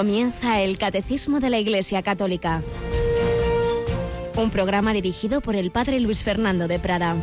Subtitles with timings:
[0.00, 2.62] Comienza el Catecismo de la Iglesia Católica.
[4.34, 7.16] Un programa dirigido por el Padre Luis Fernando de Prada.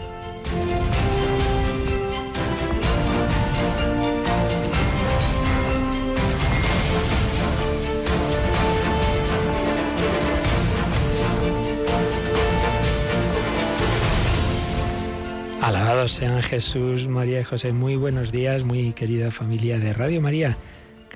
[15.63, 17.73] Alabados sean Jesús, María y José.
[17.73, 20.55] Muy buenos días, muy querida familia de Radio María.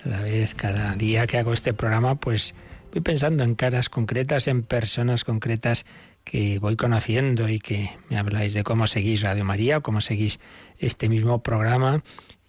[0.03, 2.55] Cada vez, cada día que hago este programa, pues
[2.91, 5.85] voy pensando en caras concretas, en personas concretas
[6.23, 10.39] que voy conociendo y que me habláis de cómo seguís Radio María cómo seguís
[10.79, 12.03] este mismo programa.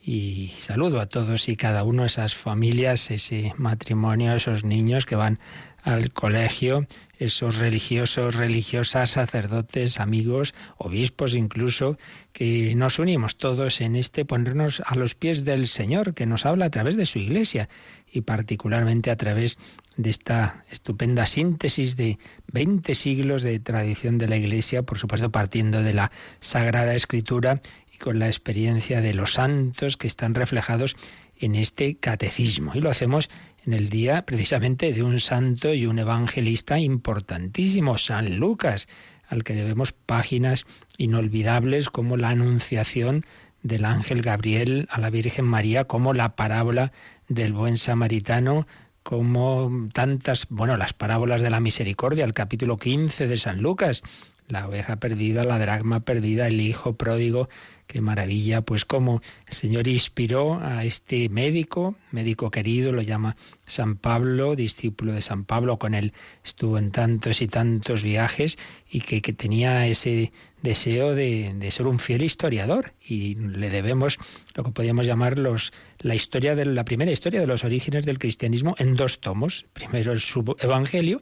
[0.04, 5.38] Y saludo a todos y cada uno, esas familias, ese matrimonio, esos niños que van
[5.82, 6.86] al colegio,
[7.18, 11.98] esos religiosos, religiosas, sacerdotes, amigos, obispos incluso,
[12.32, 16.66] que nos unimos todos en este ponernos a los pies del Señor, que nos habla
[16.66, 17.68] a través de su iglesia
[18.10, 19.58] y particularmente a través
[19.96, 22.18] de esta estupenda síntesis de
[22.52, 27.60] 20 siglos de tradición de la iglesia, por supuesto partiendo de la Sagrada Escritura
[27.92, 30.96] y con la experiencia de los santos que están reflejados
[31.38, 32.72] en este catecismo.
[32.74, 33.28] Y lo hacemos
[33.64, 38.88] en el día precisamente de un santo y un evangelista importantísimo, San Lucas,
[39.28, 40.66] al que debemos páginas
[40.98, 43.24] inolvidables como la anunciación
[43.62, 46.92] del ángel Gabriel a la Virgen María, como la parábola
[47.28, 48.66] del buen samaritano,
[49.02, 54.02] como tantas, bueno, las parábolas de la misericordia, el capítulo 15 de San Lucas,
[54.48, 57.48] la oveja perdida, la dragma perdida, el hijo pródigo,
[57.92, 63.96] Qué maravilla, pues cómo el Señor inspiró a este médico, médico querido, lo llama San
[63.96, 68.56] Pablo, discípulo de San Pablo, con él estuvo en tantos y tantos viajes
[68.90, 70.32] y que, tenía ese
[70.62, 74.16] deseo de, ser un fiel historiador y le debemos
[74.54, 78.18] lo que podríamos llamar los, la historia de la primera historia de los orígenes del
[78.18, 79.66] cristianismo en dos tomos.
[79.74, 81.20] Primero su Evangelio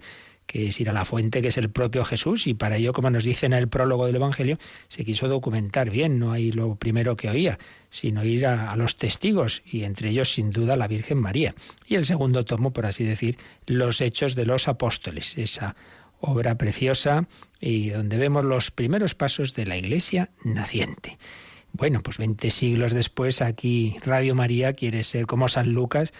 [0.50, 3.09] que es ir a la fuente, que es el propio Jesús, y para ello, como
[3.09, 7.15] nos dice en el prólogo del Evangelio, se quiso documentar bien, no hay lo primero
[7.15, 11.55] que oía, sino ir a, los testigos, y entre ellos, sin duda, la Virgen María.
[11.87, 15.77] Y el segundo tomo, por así decir, los hechos de los apóstoles, esa
[16.19, 17.28] obra preciosa
[17.60, 21.16] y donde vemos los primeros pasos de la Iglesia naciente.
[21.72, 26.12] Bueno, pues 20 siglos después aquí Radio María quiere ser como San Lucas,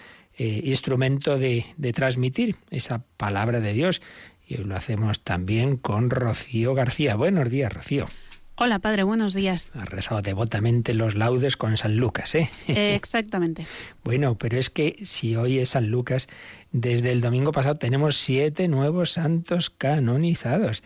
[0.43, 4.01] eh, instrumento de, de transmitir esa palabra de Dios.
[4.47, 7.15] Y lo hacemos también con Rocío García.
[7.15, 8.07] Buenos días, Rocío.
[8.55, 9.71] Hola, padre, buenos días.
[9.73, 12.49] Ha rezado devotamente los laudes con San Lucas, ¿eh?
[12.67, 13.65] exactamente.
[14.03, 16.27] bueno, pero es que si hoy es San Lucas,
[16.71, 20.83] desde el domingo pasado tenemos siete nuevos santos canonizados.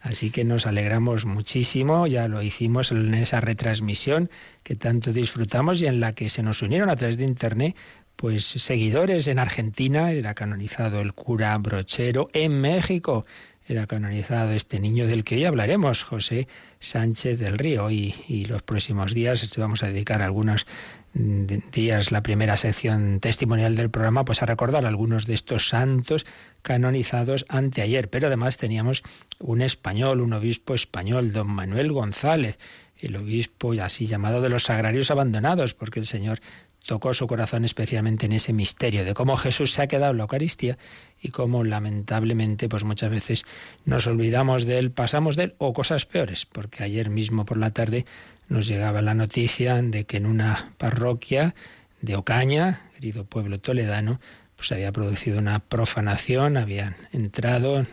[0.00, 4.30] Así que nos alegramos muchísimo, ya lo hicimos en esa retransmisión
[4.62, 7.76] que tanto disfrutamos y en la que se nos unieron a través de Internet
[8.20, 13.24] pues seguidores en Argentina, era canonizado el cura Brochero, en México.
[13.66, 16.46] Era canonizado este niño del que hoy hablaremos, José
[16.80, 20.66] Sánchez del Río, y, y los próximos días vamos a dedicar algunos
[21.14, 26.26] días la primera sección testimonial del programa pues a recordar algunos de estos santos
[26.60, 29.02] canonizados anteayer, pero además teníamos
[29.38, 32.58] un español, un obispo español, don Manuel González,
[33.02, 36.40] el obispo así llamado de los sagrarios abandonados, porque el Señor
[36.84, 40.24] tocó su corazón especialmente en ese misterio de cómo Jesús se ha quedado en la
[40.24, 40.78] Eucaristía
[41.20, 43.44] y cómo lamentablemente pues muchas veces
[43.84, 47.70] nos olvidamos de él, pasamos de él o cosas peores, porque ayer mismo por la
[47.70, 48.06] tarde
[48.48, 51.54] nos llegaba la noticia de que en una parroquia
[52.00, 54.20] de Ocaña, querido pueblo toledano,
[54.56, 57.84] pues había producido una profanación, habían entrado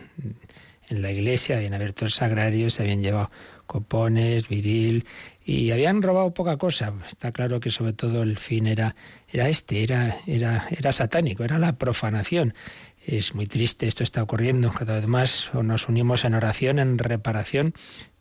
[0.88, 3.30] en la iglesia, habían abierto el sagrario, se habían llevado
[3.68, 5.04] copones, viril,
[5.44, 6.92] y habían robado poca cosa.
[7.06, 8.96] Está claro que sobre todo el fin era,
[9.28, 12.54] era este, era, era, era satánico, era la profanación.
[13.06, 15.54] Es muy triste, esto está ocurriendo cada vez más.
[15.54, 17.74] O nos unimos en oración, en reparación,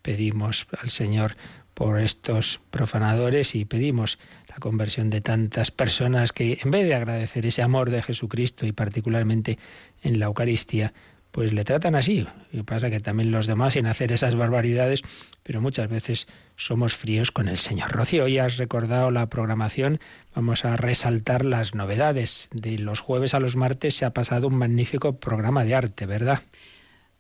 [0.04, 1.36] pedimos al Señor
[1.74, 4.20] por estos profanadores y pedimos
[4.50, 8.72] la conversión de tantas personas que en vez de agradecer ese amor de Jesucristo y
[8.72, 9.60] particularmente
[10.02, 10.94] en la Eucaristía,
[11.38, 12.26] pues le tratan así.
[12.52, 15.04] Y pasa que también los demás, sin hacer esas barbaridades,
[15.44, 17.92] pero muchas veces somos fríos con el Señor.
[17.92, 20.00] Rocío, hoy has recordado la programación,
[20.34, 22.50] vamos a resaltar las novedades.
[22.54, 26.42] De los jueves a los martes se ha pasado un magnífico programa de arte, ¿verdad?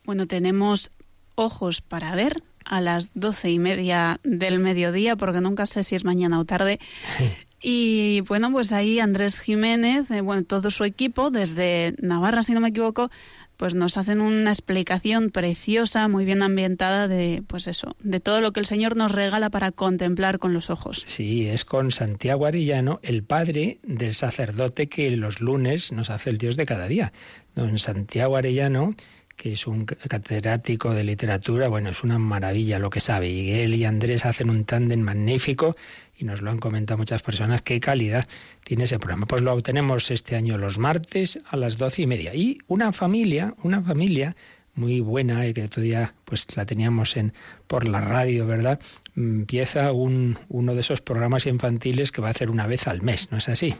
[0.04, 0.90] Bueno, tenemos
[1.36, 6.06] ojos para ver a las doce y media del mediodía, porque nunca sé si es
[6.06, 6.80] mañana o tarde.
[7.60, 12.60] Y bueno, pues ahí Andrés Jiménez, eh, bueno, todo su equipo, desde Navarra, si no
[12.60, 13.10] me equivoco,
[13.58, 18.54] pues nos hacen una explicación preciosa, muy bien ambientada de, pues eso, de todo lo
[18.54, 21.04] que el Señor nos regala para contemplar con los ojos.
[21.08, 26.38] Sí, es con Santiago Arillano, el padre del sacerdote que los lunes nos hace el
[26.38, 27.12] Dios de cada día.
[27.56, 28.96] Don Santiago Arellano
[29.38, 33.30] que es un catedrático de literatura, bueno, es una maravilla lo que sabe.
[33.30, 35.76] Y él y Andrés hacen un tándem magnífico
[36.18, 38.28] y nos lo han comentado muchas personas, qué calidad
[38.64, 39.28] tiene ese programa.
[39.28, 42.34] Pues lo obtenemos este año los martes a las doce y media.
[42.34, 44.36] Y una familia, una familia
[44.74, 47.32] muy buena y que otro día pues la teníamos en
[47.68, 48.80] por la radio, ¿verdad?
[49.16, 53.32] Empieza un, uno de esos programas infantiles que va a hacer una vez al mes,
[53.32, 53.76] ¿no es así?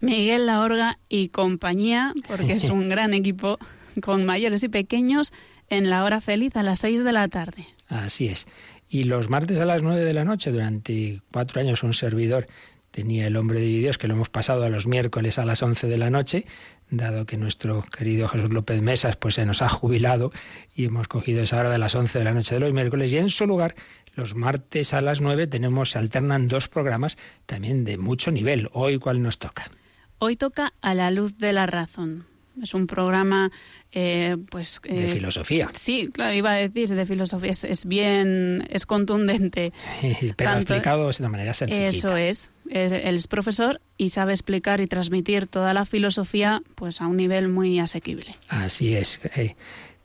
[0.00, 3.58] Miguel Laorga y compañía, porque es un gran equipo
[4.02, 5.32] con mayores y pequeños
[5.68, 7.66] en la hora feliz a las 6 de la tarde.
[7.88, 8.46] Así es.
[8.88, 12.48] Y los martes a las 9 de la noche, durante cuatro años, un servidor
[12.90, 15.86] tenía el hombre de vídeos que lo hemos pasado a los miércoles a las 11
[15.86, 16.46] de la noche,
[16.90, 20.32] dado que nuestro querido Jesús López Mesas pues se nos ha jubilado
[20.74, 23.18] y hemos cogido esa hora de las 11 de la noche de los miércoles y
[23.18, 23.74] en su lugar
[24.14, 27.16] los martes a las 9 tenemos se alternan dos programas
[27.46, 28.68] también de mucho nivel.
[28.72, 29.70] Hoy cuál nos toca?
[30.18, 32.29] Hoy toca A la luz de la razón.
[32.62, 33.50] Es un programa,
[33.92, 34.80] eh, pues...
[34.82, 35.70] de eh, filosofía.
[35.72, 37.50] Sí, claro, iba a decir de filosofía.
[37.50, 39.72] Es, bien, es contundente.
[40.36, 41.88] Pero explicado de manera sencilla.
[41.88, 42.50] Eso es.
[42.70, 47.48] Él es profesor y sabe explicar y transmitir toda la filosofía pues a un nivel
[47.48, 48.36] muy asequible.
[48.48, 49.20] Así es.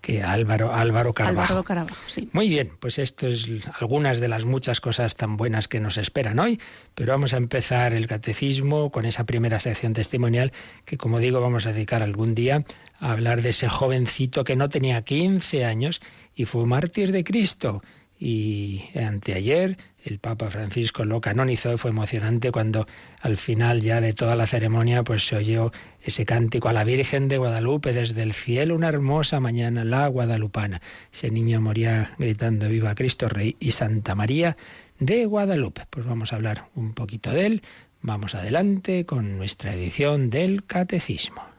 [0.06, 1.96] Que Álvaro, Álvaro Carvajo.
[2.08, 2.30] sí.
[2.32, 3.50] Muy bien, pues esto es
[3.80, 6.62] algunas de las muchas cosas tan buenas que nos esperan hoy,
[6.94, 10.54] pero vamos a empezar el catecismo con esa primera sección testimonial
[10.86, 12.64] que, como digo, vamos a dedicar algún día
[13.00, 16.02] a hablar de ese jovencito que no tenía 15 años
[16.36, 17.82] y fue mártir de Cristo
[18.20, 19.76] y anteayer
[20.06, 22.88] el Papa Francisco lo canonizó, fue emocionante cuando
[23.22, 25.72] al final ya de toda la ceremonia pues se oyó
[26.02, 30.82] ese cántico a la Virgen de Guadalupe desde el cielo una hermosa mañana la guadalupana.
[31.12, 34.56] Ese niño moría gritando viva Cristo Rey y Santa María
[35.00, 35.88] de Guadalupe.
[35.90, 37.62] Pues vamos a hablar un poquito de él.
[38.02, 41.55] Vamos adelante con nuestra edición del Catecismo.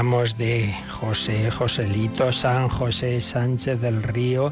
[0.00, 4.50] Hablamos de José Joselito San José Sánchez del Río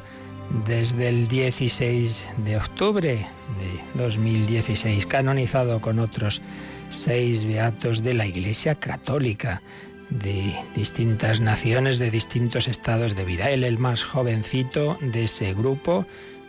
[0.66, 3.26] desde el 16 de octubre
[3.58, 6.42] de 2016, canonizado con otros
[6.90, 9.62] seis beatos de la Iglesia Católica
[10.10, 13.50] de distintas naciones, de distintos estados de vida.
[13.50, 16.04] Él, el más jovencito de ese grupo,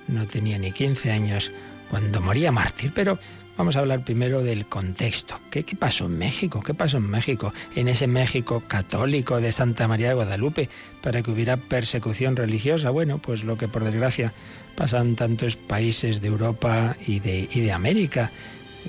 [0.09, 1.53] no tenía ni 15 años
[1.89, 3.17] cuando moría mártir, pero
[3.59, 5.37] Vamos a hablar primero del contexto.
[5.51, 6.63] ¿Qué, pasó en México?
[6.65, 7.53] ¿Qué pasó en México?
[7.75, 10.69] En ese México católico de Santa María de Guadalupe,
[11.01, 12.89] para que hubiera persecución religiosa.
[12.89, 14.31] Bueno, pues lo que por desgracia
[14.77, 18.31] pasa en tantos países de Europa y de, y de América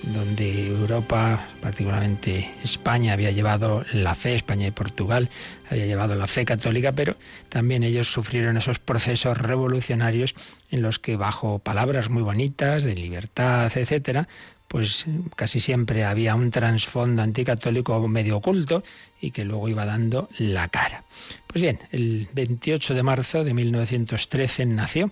[0.05, 5.29] donde Europa, particularmente España, había llevado la fe, España y Portugal
[5.69, 7.17] había llevado la fe católica, pero
[7.49, 10.35] también ellos sufrieron esos procesos revolucionarios
[10.71, 14.29] en los que bajo palabras muy bonitas de libertad, etcétera,
[14.71, 18.85] pues casi siempre había un trasfondo anticatólico medio oculto
[19.21, 21.03] y que luego iba dando la cara.
[21.49, 25.11] Pues bien, el 28 de marzo de 1913 nació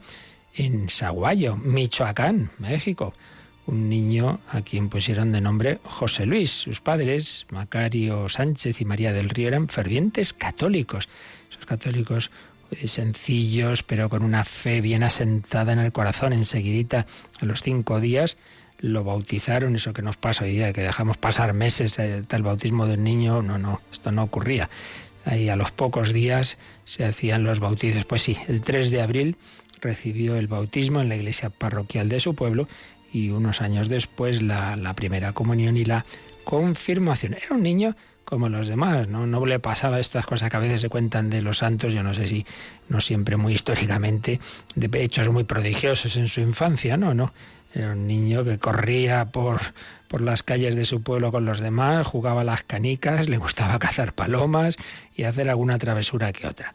[0.54, 3.14] en Saguayo, Michoacán, México,
[3.66, 6.52] un niño a quien pusieron de nombre José Luis.
[6.52, 11.08] Sus padres, Macario Sánchez y María del Río, eran fervientes católicos.
[11.50, 12.30] Esos católicos
[12.70, 16.32] eh, sencillos, pero con una fe bien asentada en el corazón.
[16.32, 17.06] Enseguidita,
[17.40, 18.36] a los cinco días,
[18.80, 22.86] lo bautizaron, eso que nos pasa hoy día, que dejamos pasar meses eh, el bautismo
[22.86, 24.70] del niño, no, no, esto no ocurría.
[25.24, 28.04] Ahí a los pocos días se hacían los bautizos.
[28.04, 29.36] Pues sí, el 3 de abril
[29.80, 32.68] recibió el bautismo en la iglesia parroquial de su pueblo
[33.12, 36.04] y unos años después la, la primera comunión y la
[36.44, 37.34] confirmación.
[37.34, 37.94] Era un niño
[38.28, 39.26] como los demás, ¿no?
[39.26, 42.12] No le pasaba estas cosas que a veces se cuentan de los santos, yo no
[42.12, 42.44] sé si
[42.88, 44.38] no siempre muy históricamente,
[44.74, 47.32] de hechos muy prodigiosos en su infancia, no, no.
[47.72, 49.60] Era un niño que corría por,
[50.08, 54.12] por las calles de su pueblo con los demás, jugaba las canicas, le gustaba cazar
[54.12, 54.76] palomas
[55.16, 56.74] y hacer alguna travesura que otra.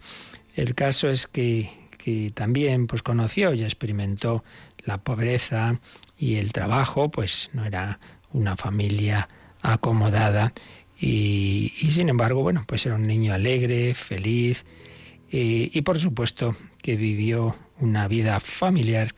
[0.56, 1.70] El caso es que,
[2.00, 4.44] que también pues conoció y experimentó
[4.80, 5.76] la pobreza
[6.18, 8.00] y el trabajo, pues no era
[8.32, 9.30] una familia
[9.62, 10.52] acomodada
[11.06, 14.64] y, sin embargo, bueno, pues era un niño alegre, feliz
[15.32, 19.14] eh, y por supuesto que vivió una vida familiar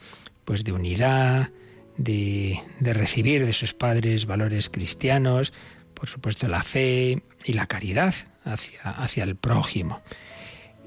[0.45, 1.51] pues de unidad,
[1.97, 5.53] de, de, recibir de sus padres valores cristianos,
[5.93, 10.01] por supuesto la fe y la caridad hacia, hacia el prójimo.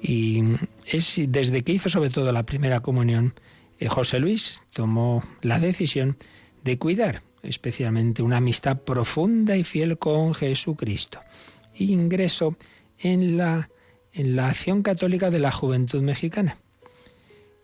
[0.03, 0.43] Y
[0.85, 3.35] es desde que hizo sobre todo la primera comunión,
[3.79, 6.17] eh, José Luis tomó la decisión
[6.65, 11.21] de cuidar especialmente una amistad profunda y fiel con Jesucristo.
[11.75, 12.57] Y ingresó
[12.99, 13.71] en la,
[14.13, 16.57] en la acción católica de la juventud mexicana.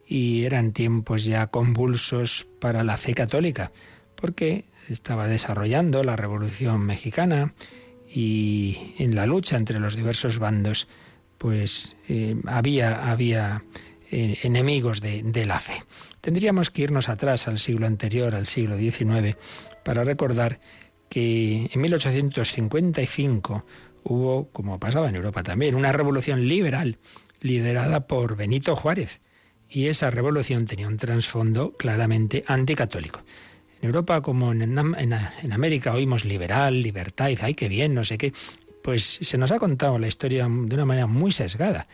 [0.07, 3.73] Y eran tiempos ya convulsos para la fe católica,
[4.17, 7.55] porque se estaba desarrollando la Revolución Mexicana
[8.07, 10.87] y en la lucha entre los diversos bandos,
[11.39, 13.65] pues eh, había, había
[14.17, 15.83] eh, enemigos de, la fe.
[16.21, 19.37] Tendríamos que irnos atrás al siglo anterior, al siglo XIX,
[19.83, 20.61] para recordar
[21.09, 23.67] que en 1855
[24.05, 26.99] hubo, como pasaba en Europa también, una revolución liberal
[27.41, 29.21] liderada por Benito Juárez.
[29.69, 33.21] Y esa revolución tenía un trasfondo claramente anticatólico.
[33.83, 38.17] En Europa como en, en, América oímos liberal, libertad, y ay, qué bien, no sé
[38.17, 38.33] qué.
[38.85, 41.89] Pues se nos ha contado la historia de una manera muy sesgada,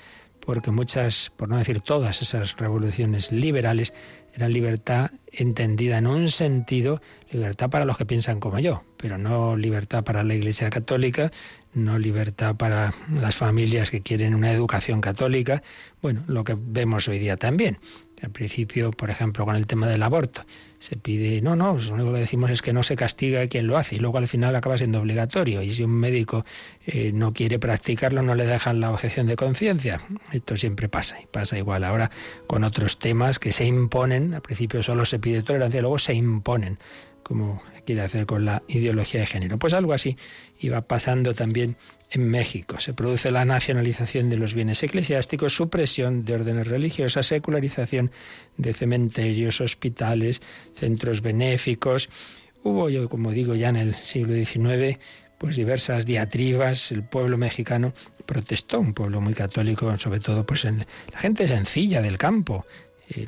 [0.50, 3.94] porque muchas, por no decir todas esas revoluciones liberales,
[4.34, 9.54] eran libertad entendida en un sentido, libertad para los que piensan como yo, pero no
[9.56, 11.30] libertad para la Iglesia Católica,
[11.72, 15.62] no libertad para las familias que quieren una educación católica,
[16.02, 17.78] bueno, lo que vemos hoy día también.
[18.22, 20.44] Al principio, por ejemplo, con el tema del aborto,
[20.78, 23.66] se pide, no, no, lo único que decimos es que no se castiga a quien
[23.66, 25.62] lo hace y luego al final acaba siendo obligatorio.
[25.62, 26.44] Y si un médico
[26.86, 30.00] eh, no quiere practicarlo, no le dejan la objeción de conciencia.
[30.32, 32.10] Esto siempre pasa y pasa igual ahora
[32.46, 34.34] con otros temas que se imponen.
[34.34, 36.78] Al principio solo se pide tolerancia, luego se imponen
[37.30, 39.56] como quiere hacer con la ideología de género.
[39.56, 40.16] Pues algo así
[40.58, 41.76] iba pasando también
[42.10, 42.80] en México.
[42.80, 48.10] Se produce la nacionalización de los bienes eclesiásticos, supresión de órdenes religiosas, secularización
[48.56, 50.42] de cementerios, hospitales,
[50.74, 52.08] centros benéficos.
[52.64, 54.98] Hubo, yo como digo, ya en el siglo XIX,
[55.38, 56.90] pues diversas diatribas.
[56.90, 57.92] El pueblo mexicano
[58.26, 60.78] protestó, un pueblo muy católico, sobre todo pues en
[61.12, 62.66] la gente sencilla del campo,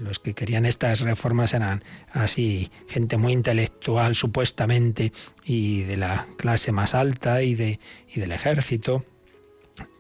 [0.01, 5.13] los que querían estas reformas eran así, gente muy intelectual supuestamente
[5.45, 9.05] y de la clase más alta y, de, y del ejército.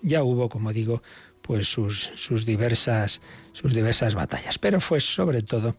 [0.02, 1.02] Ya hubo, como digo,
[1.40, 3.20] pues sus, sus, diversas,
[3.52, 4.58] sus diversas batallas.
[4.58, 5.76] Pero fue sobre todo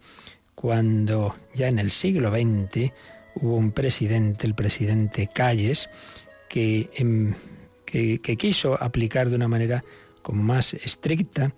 [0.56, 2.92] cuando ya en el siglo XX
[3.36, 5.90] hubo un presidente, el presidente Calles,
[6.50, 7.34] que, em,
[7.86, 9.84] que, que quiso aplicar de una manera
[10.22, 11.54] como más estricta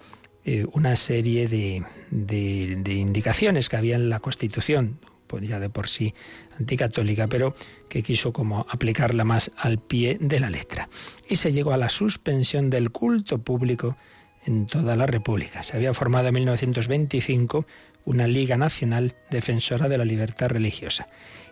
[0.45, 5.89] eh, una serie de, de, indicaciones que había en la Constitución, pues ya de por
[5.89, 6.13] sí
[6.59, 7.55] anticatólica, pero
[7.89, 10.87] que quiso como aplicarla más al pie de la letra.
[11.27, 13.97] Y se llegó a la suspensión del culto público
[14.45, 15.63] en toda la República.
[15.63, 17.65] Se había formado en 1925
[18.05, 21.07] una Liga Nacional Defensora de la Libertad Religiosa.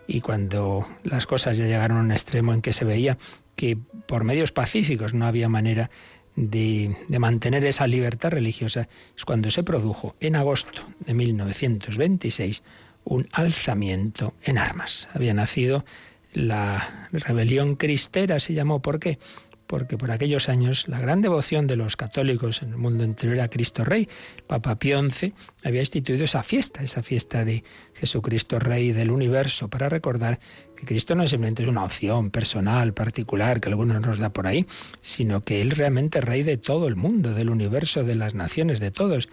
[0.06, 3.18] Y cuando las cosas ya llegaron a un extremo en que se veía
[3.56, 5.90] que por medios pacíficos no había manera
[6.36, 12.62] de, mantener esa libertad religiosa es cuando se produjo en agosto de 1926
[13.04, 15.08] un alzamiento en armas.
[15.12, 15.84] Había nacido
[16.32, 18.80] la rebelión cristera, se llamó.
[18.80, 19.18] ¿Por qué?
[19.66, 23.48] Porque por aquellos años la gran devoción de los católicos en el mundo entero era
[23.48, 24.08] Cristo Rey.
[24.46, 29.88] Papa Pío XI había instituido esa fiesta, esa fiesta de Jesucristo Rey del universo, para
[29.88, 30.38] recordar
[30.76, 34.66] que Cristo no simplemente es una opción personal, particular, que algunos nos da por ahí,
[35.00, 38.80] sino que Él realmente es Rey de todo el mundo, del universo, de las naciones,
[38.80, 39.28] de todos,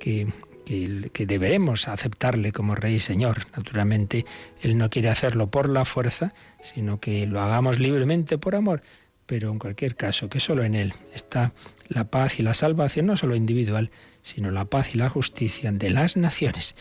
[0.00, 0.26] que,
[0.64, 3.46] que, que, deberemos aceptarle como Rey y Señor.
[3.56, 4.26] Naturalmente,
[4.60, 8.82] Él no quiere hacerlo por la fuerza, sino que lo hagamos libremente por amor
[9.26, 11.52] pero en cualquier caso, que solo en Él está
[11.88, 13.90] la paz y la salvación, no solo individual,
[14.22, 16.74] sino la paz y la justicia de las naciones.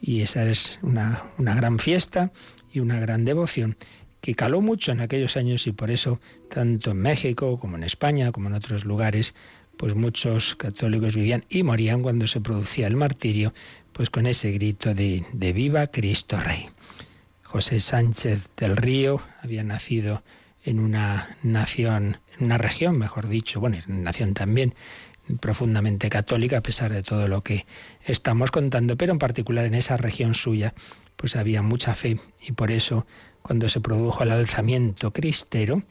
[0.00, 2.32] Y esa es una, una gran fiesta
[2.72, 3.76] y una gran devoción
[4.20, 8.32] que caló mucho en aquellos años y por eso, tanto en México como en España,
[8.32, 9.34] como en otros lugares,
[9.76, 13.52] pues muchos católicos vivían y morían cuando se producía el martirio,
[13.92, 16.68] pues con ese grito de, de Viva Cristo Rey.
[17.42, 20.22] José Sánchez del Río había nacido
[20.64, 24.74] en una nación, en una región, mejor dicho, bueno, en una nación también
[25.40, 27.66] profundamente católica, a pesar de todo lo que
[28.04, 30.74] estamos contando, pero en particular en esa región suya,
[31.16, 33.06] pues había mucha fe y por eso
[33.42, 35.82] cuando se produjo el alzamiento cristero,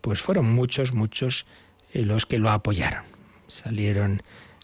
[0.00, 1.46] pues fueron muchos, muchos
[1.92, 3.04] eh, los que lo apoyaron.
[3.48, 4.22] Salieron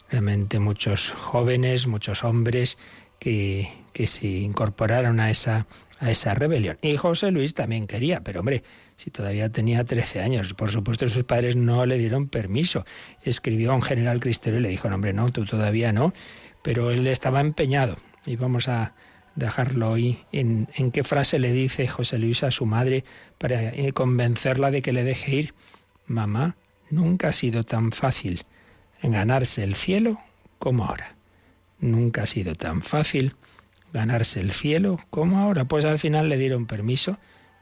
[0.09, 2.77] realmente muchos jóvenes, muchos hombres
[3.19, 3.69] que,
[4.05, 5.65] se incorporaron a esa,
[5.99, 6.77] a esa rebelión.
[6.81, 8.63] Y José Luis también quería, pero hombre,
[8.95, 12.85] si todavía tenía 13 años, por supuesto sus padres no le dieron permiso.
[13.23, 16.13] Escribió a un general cristiano y le dijo, hombre, no, tú todavía no,
[16.61, 17.95] pero él estaba empeñado.
[18.25, 18.93] Y vamos a
[19.35, 23.03] dejarlo hoy en, en qué frase le dice José Luis a su madre
[23.37, 25.53] para eh, convencerla de que le deje ir.
[26.07, 26.55] Mamá,
[26.89, 28.45] nunca ha sido tan fácil
[29.01, 30.19] ganarse el cielo
[30.59, 31.16] como ahora.
[31.79, 33.35] Nunca ha sido tan fácil
[33.93, 35.65] ganarse el cielo como ahora.
[35.65, 37.17] Pues al final le dieron permiso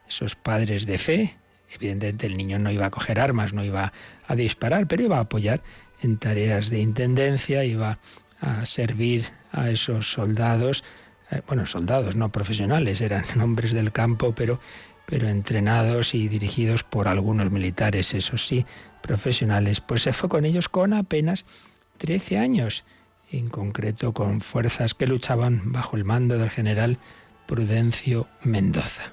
[0.08, 1.36] esos padres de fe.
[1.70, 3.92] Evidentemente el niño no iba a coger armas, no iba
[4.26, 5.62] a disparar, pero iba a apoyar
[6.00, 7.98] en tareas de intendencia, iba
[8.40, 10.84] a servir a esos soldados,
[11.30, 14.60] eh, bueno, soldados no profesionales, eran hombres del campo, pero
[15.06, 18.66] pero entrenados y dirigidos por algunos militares, eso sí,
[19.02, 21.46] profesionales, pues se fue con ellos con apenas
[21.98, 22.84] 13 años
[23.30, 26.98] en concreto con fuerzas que luchaban bajo el mando del general
[27.46, 29.12] Prudencio Mendoza.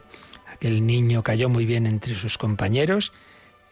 [0.52, 3.14] Aquel niño cayó muy bien entre sus compañeros,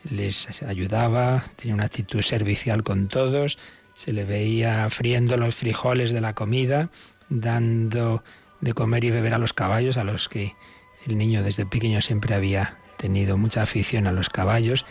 [0.03, 3.59] les ayudaba, tenía una actitud servicial con todos,
[3.93, 6.89] se le veía friendo los frijoles de la comida,
[7.29, 8.23] dando
[8.61, 10.55] de comer y beber a los caballos, a los que
[11.05, 14.85] el niño desde pequeño siempre había tenido mucha afición a los caballos,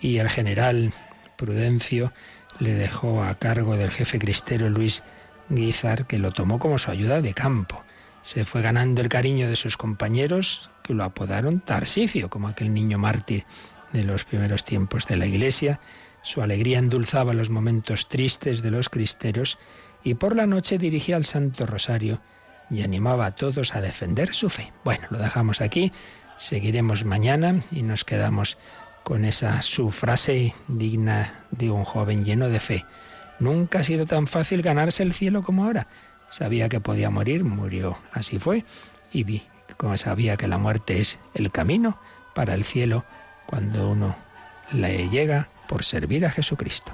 [0.00, 0.92] y el general
[1.36, 2.12] Prudencio
[2.58, 5.02] le dejó a cargo del jefe cristero Luis
[5.48, 7.82] Guizar, que lo tomó como su ayuda de campo.
[8.22, 12.98] Se fue ganando el cariño de sus compañeros, que lo apodaron Tarsicio, como aquel niño
[12.98, 13.44] mártir
[13.92, 15.80] de los primeros tiempos de la Iglesia.
[16.22, 19.58] Su alegría endulzaba los momentos tristes de los cristeros
[20.02, 22.20] y por la noche dirigía al Santo Rosario
[22.70, 24.72] y animaba a todos a defender su fe.
[24.84, 25.92] Bueno, lo dejamos aquí,
[26.36, 28.58] seguiremos mañana y nos quedamos
[29.06, 32.84] con esa su frase digna de un joven lleno de fe.
[33.38, 35.86] Nunca ha sido tan fácil ganarse el cielo como ahora.
[36.28, 37.96] Sabía que podía morir, murió.
[38.10, 38.64] Así fue.
[39.12, 39.44] Y vi,
[39.76, 42.00] como sabía que la muerte es el camino
[42.34, 43.04] para el cielo
[43.46, 44.16] cuando uno
[44.72, 46.92] le llega por servir a Jesucristo.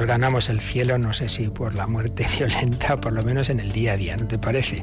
[0.00, 3.60] Nos ganamos el cielo, no sé si por la muerte violenta, por lo menos en
[3.60, 4.82] el día a día, ¿no te parece?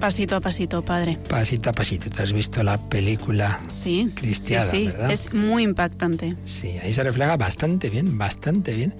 [0.00, 1.18] Pasito a pasito, padre.
[1.28, 2.08] Pasito a pasito.
[2.08, 5.12] ¿Te has visto la película sí, cristiana, sí, sí.
[5.12, 6.34] Es muy impactante.
[6.44, 8.94] Sí, ahí se refleja bastante bien, bastante bien.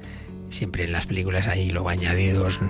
[0.51, 2.61] Siempre en las películas hay luego añadidos,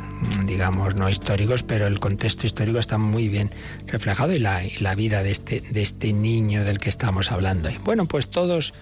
[0.46, 3.50] digamos, no históricos, pero el contexto histórico está muy bien
[3.88, 7.70] reflejado y la, y la vida de este, de este niño del que estamos hablando.
[7.84, 8.72] Bueno, pues todos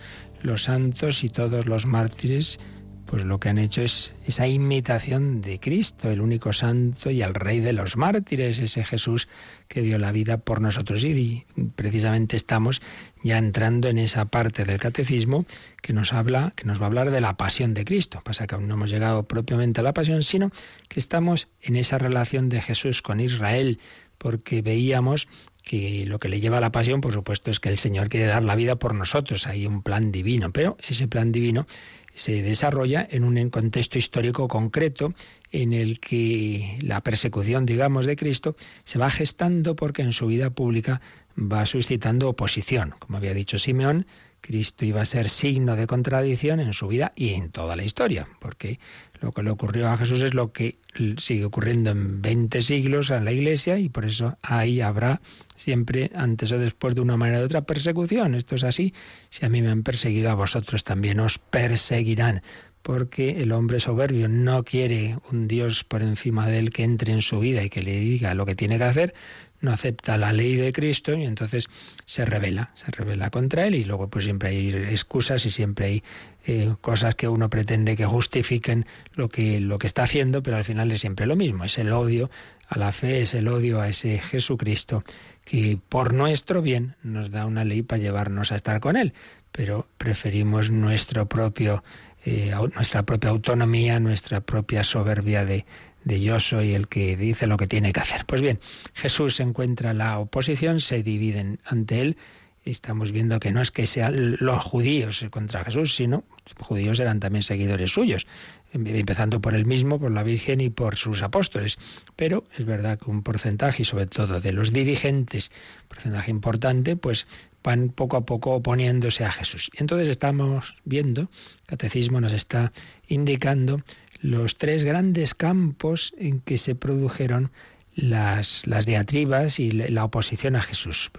[0.42, 2.60] los santos y todos los mártires
[3.06, 7.34] pues lo que han hecho es esa imitación de Cristo, el único santo y el
[7.34, 9.28] rey de los mártires, ese Jesús
[9.68, 11.04] que dio la vida por nosotros.
[11.04, 11.44] Y
[11.76, 12.80] precisamente estamos
[13.22, 15.44] ya entrando en esa parte del catecismo
[15.80, 18.20] que nos habla, que nos va a hablar de la pasión de Cristo.
[18.24, 20.50] Pasa que aún no hemos llegado propiamente a la pasión, sino
[20.88, 23.78] que estamos en esa relación de Jesús con Israel,
[24.18, 25.28] porque veíamos
[25.62, 28.26] que lo que le lleva a la pasión, por supuesto, es que el Señor quiere
[28.26, 29.46] dar la vida por nosotros.
[29.46, 31.66] Hay un plan divino, pero ese plan divino
[32.14, 35.14] se desarrolla en un contexto histórico concreto
[35.50, 40.50] en el que la persecución, digamos, de Cristo se va gestando porque en su vida
[40.50, 41.00] pública
[41.38, 42.94] va suscitando oposición.
[42.98, 44.06] Como había dicho Simeón,
[44.40, 48.26] Cristo iba a ser signo de contradicción en su vida y en toda la historia,
[48.40, 48.80] porque
[49.22, 50.76] lo que le ocurrió a Jesús es lo que
[51.16, 55.20] sigue ocurriendo en 20 siglos en la Iglesia y por eso ahí habrá
[55.54, 58.34] siempre, antes o después de una manera u otra, persecución.
[58.34, 58.92] Esto es así.
[59.30, 62.42] Si a mí me han perseguido, a vosotros también os perseguirán
[62.82, 67.22] porque el hombre soberbio no quiere un Dios por encima de él que entre en
[67.22, 69.14] su vida y que le diga lo que tiene que hacer,
[69.62, 71.68] no acepta la ley de Cristo y entonces
[72.04, 76.02] se revela, se revela contra él y luego pues siempre hay excusas y siempre hay
[76.44, 80.64] eh, cosas que uno pretende que justifiquen lo que, lo que está haciendo, pero al
[80.64, 82.30] final es siempre lo mismo, es el odio
[82.68, 85.04] a la fe, es el odio a ese Jesucristo
[85.44, 89.12] que por nuestro bien nos da una ley para llevarnos a estar con él,
[89.52, 91.82] pero preferimos nuestro propio,
[92.24, 95.64] eh, nuestra propia autonomía, nuestra propia soberbia de,
[96.04, 98.24] de yo soy el que dice lo que tiene que hacer.
[98.26, 98.60] Pues bien,
[98.94, 102.16] Jesús encuentra la oposición, se dividen ante él.
[102.64, 106.22] Estamos viendo que no es que sean los judíos contra Jesús, sino
[106.60, 108.28] judíos eran también seguidores suyos,
[108.72, 111.76] empezando por él mismo, por la Virgen y por sus apóstoles.
[112.14, 115.50] Pero es verdad que un porcentaje, y sobre todo de los dirigentes,
[115.88, 117.26] porcentaje importante, pues
[117.64, 119.70] van poco a poco oponiéndose a Jesús.
[119.74, 122.72] Entonces estamos viendo, el catecismo nos está
[123.08, 123.82] indicando
[124.22, 127.50] los tres grandes campos en que se produjeron
[127.94, 131.10] las, las diatribas y la oposición a Jesús,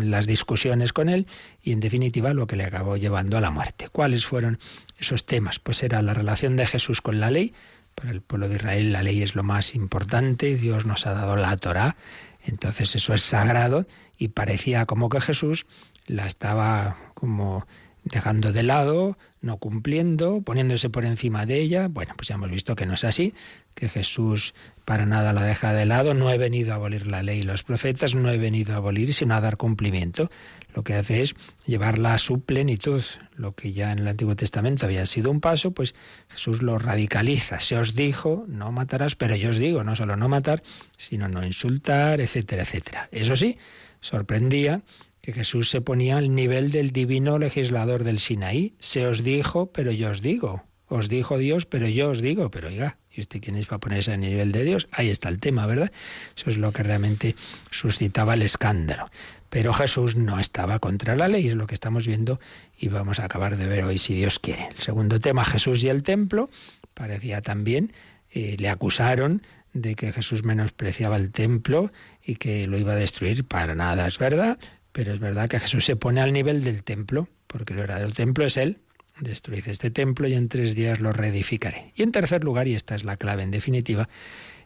[0.00, 1.26] las discusiones con él
[1.62, 3.88] y en definitiva lo que le acabó llevando a la muerte.
[3.90, 4.58] ¿Cuáles fueron
[4.96, 5.58] esos temas?
[5.58, 7.52] Pues era la relación de Jesús con la ley.
[7.94, 11.36] Para el pueblo de Israel la ley es lo más importante, Dios nos ha dado
[11.36, 11.96] la Torá,
[12.42, 15.66] entonces eso es sagrado y parecía como que Jesús
[16.06, 17.66] la estaba como
[18.04, 21.88] dejando de lado, no cumpliendo, poniéndose por encima de ella.
[21.88, 23.34] Bueno, pues ya hemos visto que no es así,
[23.74, 26.14] que Jesús para nada la deja de lado.
[26.14, 29.14] No he venido a abolir la ley y los profetas, no he venido a abolir,
[29.14, 30.30] sino a dar cumplimiento.
[30.74, 31.34] Lo que hace es
[31.66, 33.02] llevarla a su plenitud.
[33.36, 35.94] Lo que ya en el Antiguo Testamento había sido un paso, pues
[36.28, 37.60] Jesús lo radicaliza.
[37.60, 40.62] Se os dijo, no matarás, pero yo os digo, no solo no matar,
[40.96, 43.08] sino no insultar, etcétera, etcétera.
[43.12, 43.58] Eso sí,
[44.00, 44.82] sorprendía
[45.22, 48.74] que Jesús se ponía al nivel del divino legislador del Sinaí.
[48.80, 50.64] Se os dijo, pero yo os digo.
[50.88, 52.50] Os dijo Dios, pero yo os digo.
[52.50, 54.88] Pero oiga, ¿y usted quién es para ponerse al nivel de Dios?
[54.90, 55.92] Ahí está el tema, ¿verdad?
[56.36, 57.36] Eso es lo que realmente
[57.70, 59.10] suscitaba el escándalo.
[59.48, 62.40] Pero Jesús no estaba contra la ley, es lo que estamos viendo
[62.76, 64.70] y vamos a acabar de ver hoy si Dios quiere.
[64.70, 66.50] El segundo tema, Jesús y el templo,
[66.94, 67.92] parecía también,
[68.32, 71.92] eh, le acusaron de que Jesús menospreciaba el templo
[72.24, 73.44] y que lo iba a destruir.
[73.44, 74.58] Para nada es verdad.
[74.92, 78.44] Pero es verdad que Jesús se pone al nivel del templo, porque el verdadero templo
[78.44, 78.78] es Él.
[79.20, 81.92] Destruid este templo y en tres días lo reedificaré.
[81.94, 84.08] Y en tercer lugar, y esta es la clave en definitiva,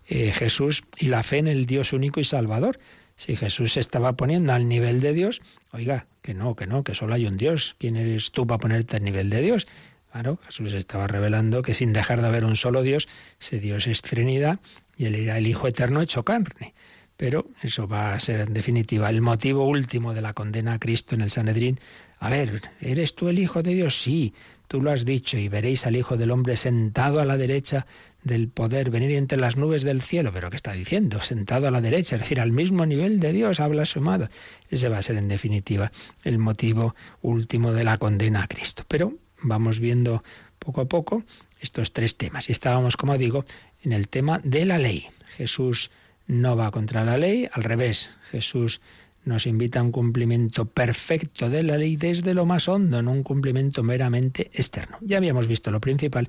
[0.08, 2.78] eh, Jesús y la fe en el Dios único y Salvador.
[3.16, 5.40] Si Jesús se estaba poniendo al nivel de Dios,
[5.72, 7.76] oiga, que no, que no, que solo hay un Dios.
[7.78, 9.66] ¿Quién eres tú para ponerte al nivel de Dios?
[10.12, 13.08] Claro, Jesús estaba revelando que sin dejar de haber un solo Dios,
[13.40, 14.60] ese Dios es Trinidad
[14.96, 16.74] y él era el Hijo Eterno hecho carne.
[17.16, 21.14] Pero eso va a ser en definitiva el motivo último de la condena a Cristo
[21.14, 21.80] en el Sanedrín.
[22.18, 24.00] A ver, ¿eres tú el Hijo de Dios?
[24.00, 24.34] Sí,
[24.68, 27.86] tú lo has dicho y veréis al Hijo del Hombre sentado a la derecha
[28.22, 30.30] del poder, venir entre las nubes del cielo.
[30.32, 31.20] Pero ¿qué está diciendo?
[31.20, 34.28] Sentado a la derecha, es decir, al mismo nivel de Dios, ha blasfemado.
[34.68, 35.92] Ese va a ser en definitiva
[36.24, 38.84] el motivo último de la condena a Cristo.
[38.88, 40.22] Pero vamos viendo
[40.58, 41.22] poco a poco
[41.60, 42.48] estos tres temas.
[42.48, 43.44] Y estábamos, como digo,
[43.82, 45.06] en el tema de la ley.
[45.28, 45.90] Jesús
[46.26, 48.80] no va contra la ley, al revés, Jesús
[49.24, 53.24] nos invita a un cumplimiento perfecto de la ley desde lo más hondo, no un
[53.24, 54.98] cumplimiento meramente externo.
[55.00, 56.28] Ya habíamos visto lo principal,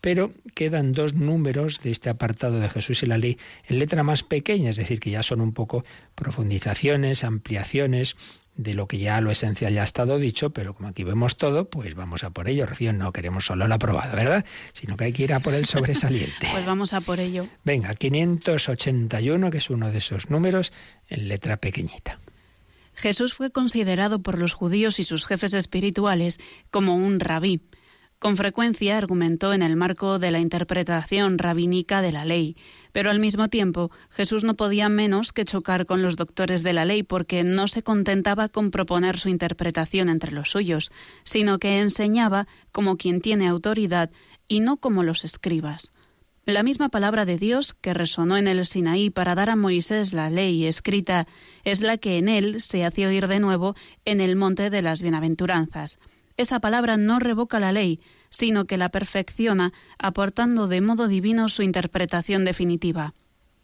[0.00, 4.22] pero quedan dos números de este apartado de Jesús y la ley en letra más
[4.22, 8.16] pequeña, es decir, que ya son un poco profundizaciones, ampliaciones
[8.56, 11.68] de lo que ya lo esencial ya ha estado dicho, pero como aquí vemos todo,
[11.68, 12.66] pues vamos a por ello.
[12.66, 14.44] Rocío, no queremos solo la aprobada, ¿verdad?
[14.72, 16.48] Sino que hay que ir a por el sobresaliente.
[16.52, 17.46] pues vamos a por ello.
[17.64, 20.72] Venga, 581, que es uno de esos números,
[21.08, 22.18] en letra pequeñita.
[22.94, 26.38] Jesús fue considerado por los judíos y sus jefes espirituales
[26.70, 27.60] como un rabí.
[28.18, 32.56] Con frecuencia argumentó en el marco de la interpretación rabínica de la ley,
[32.92, 36.86] pero al mismo tiempo Jesús no podía menos que chocar con los doctores de la
[36.86, 40.92] ley porque no se contentaba con proponer su interpretación entre los suyos,
[41.24, 44.10] sino que enseñaba como quien tiene autoridad
[44.48, 45.90] y no como los escribas.
[46.46, 50.30] La misma palabra de Dios que resonó en el Sinaí para dar a Moisés la
[50.30, 51.26] ley escrita
[51.64, 53.74] es la que en él se hace oír de nuevo
[54.06, 55.98] en el monte de las bienaventuranzas.
[56.36, 61.62] Esa palabra no revoca la ley, sino que la perfecciona, aportando de modo divino su
[61.62, 63.14] interpretación definitiva.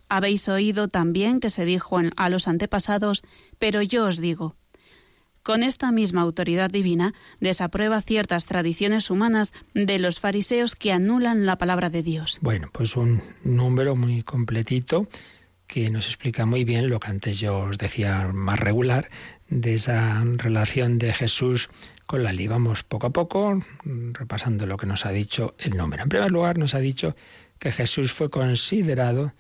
[0.09, 3.23] Habéis oído también que se dijo a los antepasados,
[3.59, 4.57] pero yo os digo.
[5.43, 11.59] Con esta misma autoridad divina desaprueba ciertas tradiciones humanas de los fariseos que anulan la
[11.59, 12.39] palabra de Dios.
[12.43, 15.09] Bueno, pues un número muy completito
[15.67, 19.09] que nos explica muy bien lo que antes yo os decía más regular
[19.49, 21.71] de esa relación de Jesús
[22.13, 22.47] con la ley.
[22.47, 26.03] Vamos poco a poco repasando lo que nos ha dicho el número.
[26.03, 27.17] En primer lugar, nos ha dicho
[27.59, 29.33] que Jesús fue considerado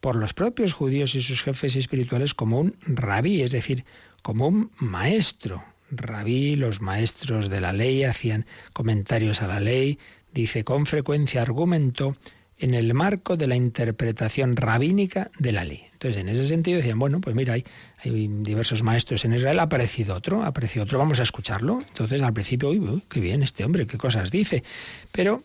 [0.00, 3.84] por los propios judíos y sus jefes espirituales como un rabí, es decir,
[4.22, 5.64] como un maestro.
[5.90, 9.98] Rabí, los maestros de la ley hacían comentarios a la ley,
[10.32, 12.14] dice con frecuencia argumentó
[12.60, 15.82] en el marco de la interpretación rabínica de la ley.
[15.92, 17.64] Entonces, en ese sentido decían, bueno, pues mira, hay,
[18.04, 21.78] hay diversos maestros en Israel, ha aparecido otro, ha aparecido otro, vamos a escucharlo.
[21.88, 24.62] Entonces, al principio, uy, qué bien este hombre, qué cosas dice.
[25.10, 25.42] Pero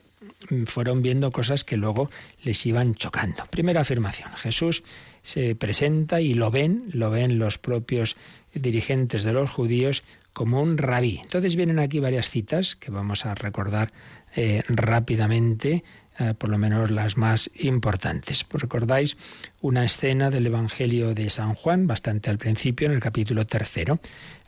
[0.49, 2.11] mm, fueron viendo cosas que luego
[2.43, 3.45] les iban chocando.
[3.49, 4.83] Primera afirmación, Jesús
[5.23, 8.17] se presenta y lo ven, lo ven los propios
[8.53, 11.19] dirigentes de los judíos como un rabí.
[11.23, 13.93] Entonces vienen aquí varias citas que vamos a recordar
[14.35, 15.85] eh, rápidamente
[16.17, 18.45] eh, por lo menos las más importantes.
[18.45, 19.17] Pues recordáis
[19.59, 23.99] una escena del Evangelio de San Juan, bastante al principio, en el capítulo tercero.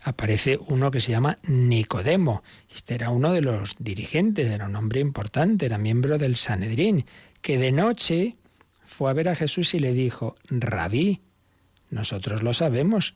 [0.04, 2.42] Aparece uno que se llama Nicodemo.
[2.74, 7.06] Este era uno de los dirigentes, era un hombre importante, era miembro del Sanedrín,
[7.42, 8.38] que de noche
[8.86, 11.22] fue a ver a Jesús y le dijo, Rabí,
[11.90, 13.16] nosotros lo sabemos,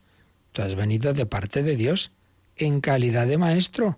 [0.51, 2.11] tú has venido de parte de Dios
[2.57, 3.97] en calidad de maestro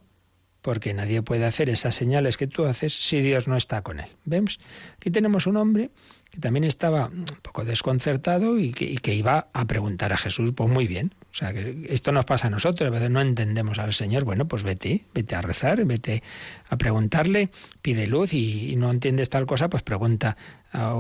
[0.63, 4.07] porque nadie puede hacer esas señales que tú haces si Dios no está con él.
[4.25, 4.59] ¿Vemos?
[4.95, 5.91] Aquí tenemos un hombre
[6.31, 10.87] que también estaba un poco desconcertado y que, iba a preguntar a Jesús, pues muy
[10.87, 14.23] bien, o sea, que esto nos pasa a nosotros, a veces no entendemos al Señor,
[14.23, 16.23] bueno, pues vete, vete a rezar, vete
[16.69, 17.49] a preguntarle,
[17.83, 20.35] pide luz y, no entiendes tal cosa, pues pregunta
[20.71, 20.95] a,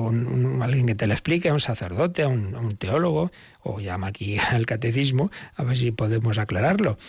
[0.61, 3.31] alguien que te lo explique, a un sacerdote, un, a un teólogo,
[3.63, 6.99] o llama aquí al catecismo, a ver si podemos aclararlo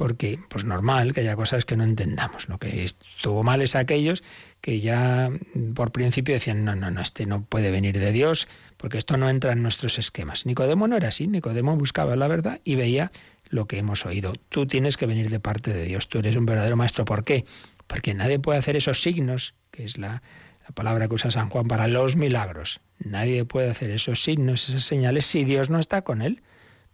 [0.00, 2.48] porque pues normal que haya cosas que no entendamos.
[2.48, 4.22] Lo que estuvo mal es aquellos
[4.62, 5.30] que ya
[5.74, 9.28] por principio decían, no, no, no, este no puede venir de Dios, porque esto no
[9.28, 10.46] entra en nuestros esquemas.
[10.46, 13.12] Nicodemo no era así, Nicodemo buscaba la verdad y veía
[13.50, 14.32] lo que hemos oído.
[14.48, 17.04] Tú tienes que venir de parte de Dios, tú eres un verdadero maestro.
[17.04, 17.44] ¿Por qué?
[17.86, 20.22] Porque nadie puede hacer esos signos, que es la,
[20.66, 22.80] la palabra que usa San Juan para los milagros.
[23.00, 26.40] Nadie puede hacer esos signos, esas señales, si Dios no está con él.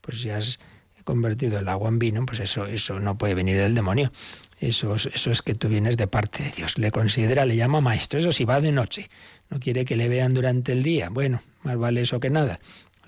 [0.00, 0.58] Pues ya has
[1.06, 4.12] convertido el agua en vino, pues eso, eso no puede venir del demonio.
[4.58, 6.76] Eso, eso es que tú vienes de parte de Dios.
[6.76, 8.18] Le considera, le llama maestro.
[8.18, 9.08] Eso sí va de noche.
[9.48, 11.08] No quiere que le vean durante el día.
[11.08, 12.58] Bueno, más vale eso que nada.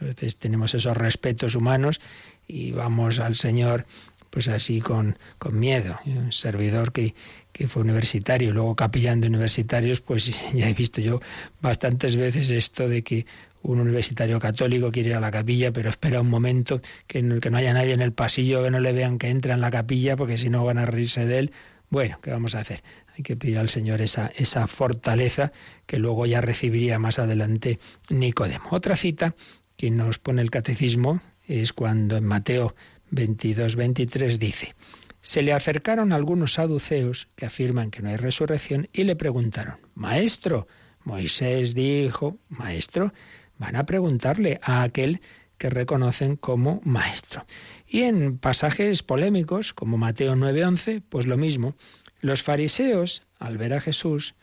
[0.01, 2.01] A veces tenemos esos respetos humanos
[2.47, 3.85] y vamos al Señor
[4.31, 5.99] pues así con, con miedo.
[6.07, 7.15] Un servidor que,
[7.53, 11.21] que fue universitario, luego capellán de universitarios, pues ya he visto yo
[11.61, 13.27] bastantes veces esto de que
[13.63, 17.51] un universitario católico quiere ir a la capilla, pero espera un momento que no, que
[17.51, 20.17] no haya nadie en el pasillo, que no le vean que entra en la capilla,
[20.17, 21.53] porque si no van a reírse de él.
[21.91, 22.83] Bueno, ¿qué vamos a hacer?
[23.17, 25.53] Hay que pedir al Señor esa, esa fortaleza
[25.87, 27.79] que luego ya recibiría más adelante
[28.11, 28.69] Nicodemo.
[28.71, 29.35] Otra cita
[29.77, 32.75] que nos pone el catecismo es cuando en Mateo
[33.11, 34.75] 22, 23 dice,
[35.21, 40.69] se le acercaron algunos saduceos que afirman que no hay resurrección y le preguntaron, Maestro,
[41.05, 43.13] Moisés dijo, Maestro,
[43.59, 45.21] van a preguntarle a aquel
[45.59, 47.45] que reconocen como maestro.
[47.87, 51.75] Y en pasajes polémicos, como Mateo 9:11, pues lo mismo.
[52.21, 54.35] Los fariseos, al ver a Jesús,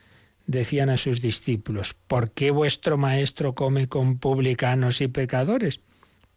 [0.46, 5.82] decían a sus discípulos, ¿por qué vuestro maestro come con publicanos y pecadores?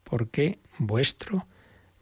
[0.04, 1.46] ¿Por qué vuestro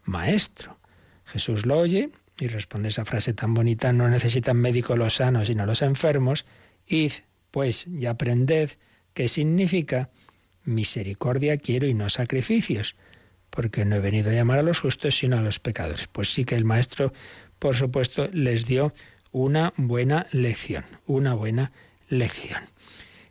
[0.05, 0.77] maestro?
[1.25, 5.65] Jesús lo oye y responde esa frase tan bonita, no necesitan médico los sanos, sino
[5.65, 6.45] los enfermos,
[6.85, 7.11] id,
[7.51, 8.71] pues, y aprended
[9.13, 10.09] qué significa
[10.67, 12.95] misericordia quiero y no sacrificios,
[13.49, 16.07] porque no he venido a llamar a los justos sino a los pecadores.
[16.07, 17.13] Pues sí que el maestro,
[17.57, 18.93] por supuesto, les dio
[19.31, 21.71] una buena lección, una buena
[22.09, 22.61] lección.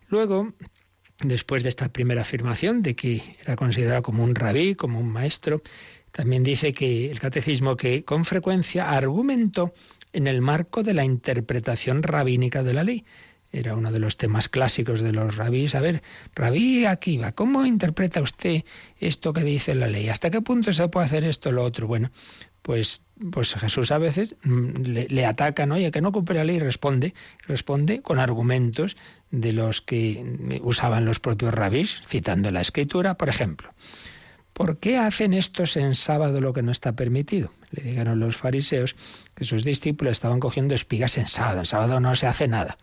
[0.08, 0.52] Luego,
[1.20, 5.62] después de esta primera afirmación de que era considerado como un rabí, como un maestro,
[6.12, 9.74] también dice que el catecismo que con frecuencia argumentó
[10.12, 13.04] en el marco de la interpretación rabínica de la ley.
[13.56, 15.74] Era uno de los temas clásicos de los rabíes.
[15.74, 16.02] A ver,
[16.34, 18.64] rabí Akiva, ¿cómo interpreta usted
[18.98, 20.10] esto que dice la ley?
[20.10, 21.86] ¿Hasta qué punto se puede hacer esto o lo otro?
[21.86, 22.10] Bueno,
[22.60, 25.78] pues, pues Jesús a veces mm, le, ataca, ¿no?
[25.78, 27.14] Y que no cumple la ley responde,
[27.46, 28.96] responde con argumentos
[29.30, 33.72] de los que usaban los propios rabís, citando la escritura, por ejemplo.
[34.52, 37.50] ¿Por qué hacen estos en sábado lo que no está permitido?
[37.70, 38.96] Le dijeron los fariseos
[39.34, 41.60] que sus discípulos estaban cogiendo espigas en sábado.
[41.60, 42.78] En sábado no se hace nada.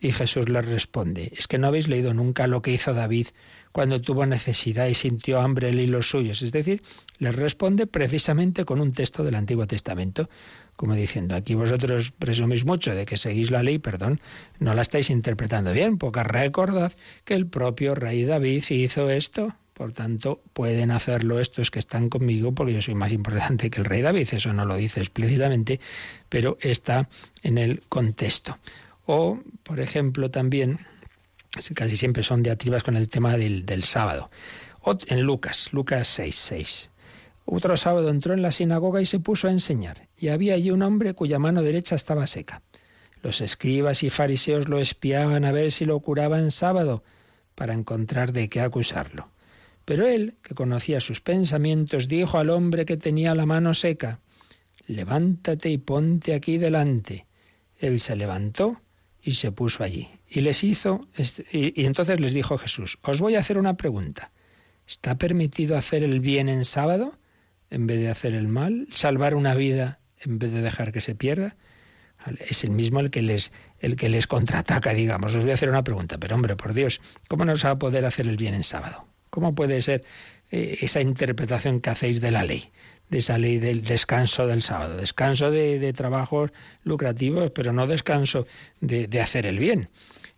[0.00, 3.28] Y Jesús les responde, es que no habéis leído nunca lo que hizo David
[3.70, 6.42] cuando tuvo necesidad y sintió hambre él y los suyos.
[6.42, 6.82] Es decir,
[7.18, 10.28] les responde precisamente con un texto del Antiguo Testamento,
[10.74, 14.20] como diciendo, aquí vosotros presumís mucho de que seguís la ley, perdón,
[14.58, 16.92] no la estáis interpretando bien, porque recordad
[17.24, 19.54] que el propio rey David hizo esto.
[19.74, 23.86] Por tanto, pueden hacerlo estos que están conmigo porque yo soy más importante que el
[23.86, 24.28] rey David.
[24.32, 25.80] Eso no lo dice explícitamente,
[26.28, 27.08] pero está
[27.42, 28.58] en el contexto.
[29.12, 30.78] O, por ejemplo, también,
[31.74, 34.30] casi siempre son diatribas con el tema del, sábado.
[34.82, 36.90] O en Lucas, Lucas 6, 6.
[37.44, 40.82] Otro sábado entró en la sinagoga y se puso a enseñar, y había allí un
[40.82, 42.62] hombre cuya mano derecha estaba seca.
[43.20, 47.02] Los escribas y fariseos lo espiaban a ver si lo curaba en sábado,
[47.56, 49.28] para encontrar de qué acusarlo.
[49.86, 54.20] Pero él, que conocía sus pensamientos, dijo al hombre que tenía la mano seca,
[54.86, 57.26] Levántate y ponte aquí delante.
[57.76, 58.80] Él se levantó
[59.22, 60.08] y se puso allí.
[60.28, 61.08] Y les hizo,
[61.52, 64.30] y, entonces les dijo Jesús, os voy a hacer una pregunta.
[64.86, 67.18] ¿Está permitido hacer el bien en sábado
[67.70, 68.88] en vez de hacer el mal?
[68.92, 71.56] ¿Salvar una vida en vez de dejar que se pierda?
[72.48, 75.34] Es el mismo el que les, el que les contraataca, digamos.
[75.34, 77.78] Os voy a hacer una pregunta, pero hombre, por Dios, ¿cómo no se va a
[77.78, 79.06] poder hacer el bien en sábado?
[79.30, 80.04] ¿Cómo puede ser
[80.50, 82.70] eh, esa interpretación que hacéis de la ley?
[83.10, 84.96] De esa ley del descanso del sábado.
[84.96, 86.52] Descanso de, trabajos
[86.84, 88.46] lucrativos, pero no descanso
[88.80, 89.90] de, de, hacer el bien.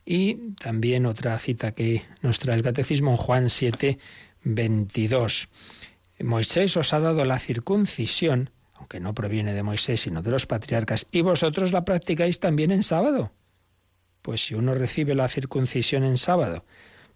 [0.05, 3.99] Y también otra cita que nos trae el Catecismo en Juan 7,
[4.45, 5.49] 22.
[6.21, 11.07] Moisés os ha dado la circuncisión, aunque no proviene de Moisés, sino de los patriarcas,
[11.13, 13.33] y vosotros la practicáis también en sábado.
[14.23, 16.65] Pues si uno recibe la circuncisión en sábado,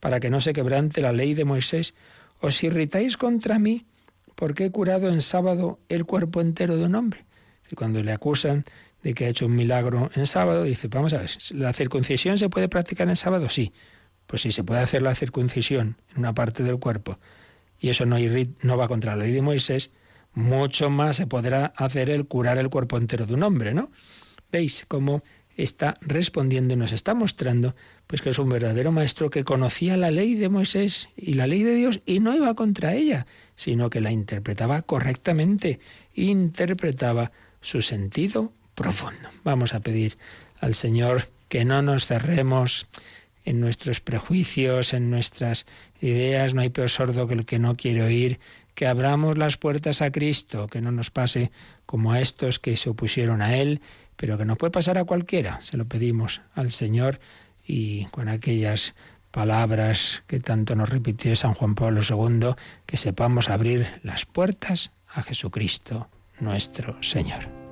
[0.00, 1.94] para que no se quebrante la ley de Moisés,
[2.40, 3.86] os irritáis contra mí
[4.36, 7.26] porque he curado en sábado el cuerpo entero de un hombre.
[7.74, 8.64] Cuando le acusan
[9.02, 12.48] de que ha hecho un milagro en sábado, dice, vamos a ver, ¿la circuncisión se
[12.48, 13.48] puede practicar en sábado?
[13.48, 13.72] Sí.
[14.26, 17.18] Pues si se puede hacer la circuncisión en una parte del cuerpo
[17.78, 18.16] y eso no,
[18.62, 19.90] no va contra la ley de Moisés,
[20.32, 23.90] mucho más se podrá hacer el curar el cuerpo entero de un hombre, ¿no?
[24.50, 25.22] ¿Veis cómo
[25.56, 27.74] está respondiendo y nos está mostrando
[28.06, 31.62] pues que es un verdadero maestro que conocía la ley de Moisés y la ley
[31.62, 35.80] de Dios y no iba contra ella, sino que la interpretaba correctamente,
[36.14, 39.28] interpretaba su sentido profundo.
[39.44, 40.18] Vamos a pedir
[40.60, 42.86] al Señor que no nos cerremos
[43.44, 45.66] en nuestros prejuicios, en nuestras
[46.00, 48.40] ideas, no hay peor sordo que el que no quiere oír,
[48.74, 51.50] que abramos las puertas a Cristo, que no nos pase
[51.86, 53.80] como a estos que se opusieron a Él,
[54.16, 55.60] pero que nos puede pasar a cualquiera.
[55.60, 57.20] Se lo pedimos al Señor
[57.66, 58.94] y con aquellas
[59.30, 62.54] palabras que tanto nos repitió San Juan Pablo II,
[62.86, 66.08] que sepamos abrir las puertas a Jesucristo,
[66.40, 67.65] nuestro Señor.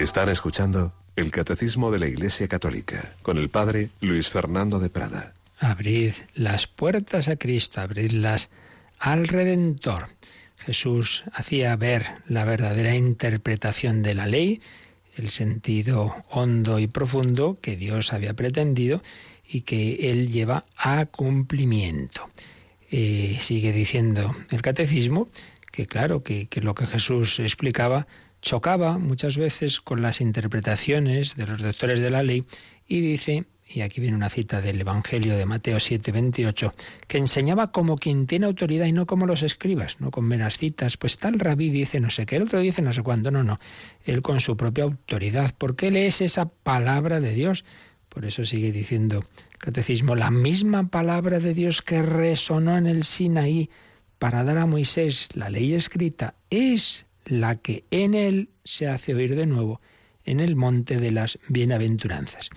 [0.00, 5.34] Están escuchando el Catecismo de la Iglesia Católica con el Padre Luis Fernando de Prada.
[5.58, 8.48] Abrid las puertas a Cristo, abridlas
[8.98, 10.08] al Redentor.
[10.56, 14.62] Jesús hacía ver la verdadera interpretación de la ley
[15.16, 19.02] el sentido hondo y profundo que Dios había pretendido
[19.46, 22.26] y que Él lleva a cumplimiento.
[22.90, 25.28] Eh, sigue diciendo el catecismo
[25.70, 28.06] que claro, que, que lo que Jesús explicaba
[28.40, 32.44] chocaba muchas veces con las interpretaciones de los doctores de la ley
[32.86, 36.74] y dice, y aquí viene una cita del Evangelio de Mateo 7, 28,
[37.06, 40.96] que enseñaba como quien tiene autoridad y no como los escribas, no con meras citas,
[40.96, 43.60] pues tal rabí dice no sé qué, el otro dice no sé cuándo, no, no,
[44.04, 45.54] él con su propia autoridad.
[45.56, 47.64] ¿Por qué lees esa palabra de Dios?
[48.08, 49.24] Por eso sigue diciendo
[49.58, 53.70] catecismo, la misma palabra de Dios que resonó en el Sinaí
[54.18, 59.36] para dar a Moisés la ley escrita es la que en él se hace oír
[59.36, 59.80] de nuevo
[60.24, 62.50] en el monte de las bienaventuranzas.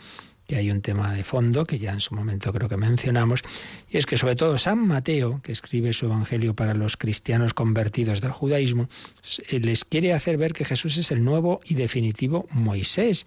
[0.47, 3.41] Y hay un tema de fondo que ya en su momento creo que mencionamos,
[3.88, 8.19] y es que sobre todo San Mateo, que escribe su Evangelio para los cristianos convertidos
[8.19, 8.89] del judaísmo,
[9.49, 13.26] les quiere hacer ver que Jesús es el nuevo y definitivo Moisés,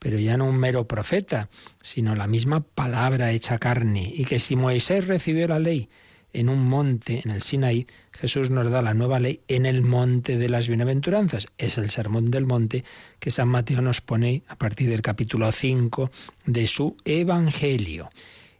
[0.00, 1.48] pero ya no un mero profeta,
[1.82, 5.88] sino la misma palabra hecha carne, y que si Moisés recibió la ley,
[6.36, 10.36] en un monte, en el Sinaí, Jesús nos da la nueva ley en el monte
[10.36, 11.46] de las bienaventuranzas.
[11.56, 12.84] Es el sermón del monte
[13.18, 16.10] que San Mateo nos pone a partir del capítulo 5
[16.44, 18.10] de su Evangelio.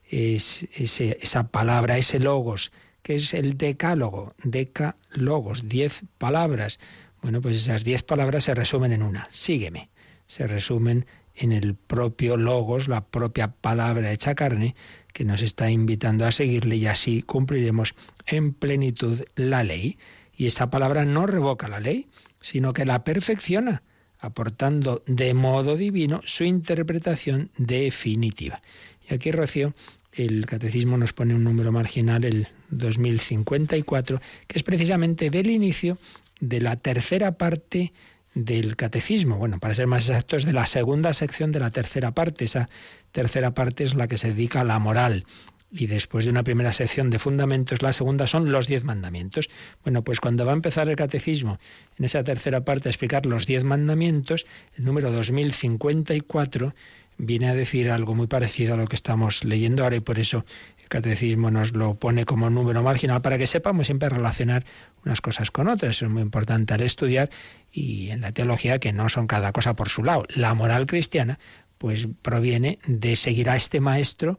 [0.09, 2.72] Es esa palabra, ese logos,
[3.03, 6.81] que es el decálogo, decálogos, diez palabras.
[7.20, 9.91] Bueno, pues esas diez palabras se resumen en una, sígueme.
[10.27, 11.05] Se resumen
[11.37, 14.74] en el propio logos, la propia palabra hecha carne,
[15.12, 17.95] que nos está invitando a seguirle y así cumpliremos
[18.26, 19.99] en plenitud la ley.
[20.34, 22.09] Y esa palabra no revoca la ley,
[22.41, 23.82] sino que la perfecciona,
[24.18, 28.62] aportando de modo divino su interpretación definitiva.
[29.09, 29.74] Y aquí, Rocío,
[30.12, 35.99] el catecismo nos pone un número marginal, el 2054, que es precisamente del inicio
[36.41, 37.93] de la tercera parte
[38.37, 39.39] del catecismo.
[39.39, 42.45] Bueno, para ser más exactos, de la segunda sección de la tercera parte.
[42.45, 42.68] Esa
[43.11, 45.24] tercera parte es la que se dedica a la moral.
[45.70, 49.49] Y después de una primera sección de fundamentos, la segunda son los diez mandamientos.
[49.82, 51.59] Bueno, pues cuando va a empezar el catecismo,
[51.99, 56.74] en esa tercera parte, a explicar los diez mandamientos, el número 2054
[57.18, 60.45] viene a decir algo muy parecido a lo que estamos leyendo ahora y por eso
[60.78, 64.64] el catecismo nos lo pone como número marginal para que sepamos siempre relacionar
[65.07, 65.97] unas cosas con otras.
[65.97, 67.31] Eso es muy importante al estudiar
[67.73, 70.25] y en la teología que no son cada cosa por su lado.
[70.35, 71.39] La moral cristiana
[71.79, 74.39] pues proviene de seguir a este maestro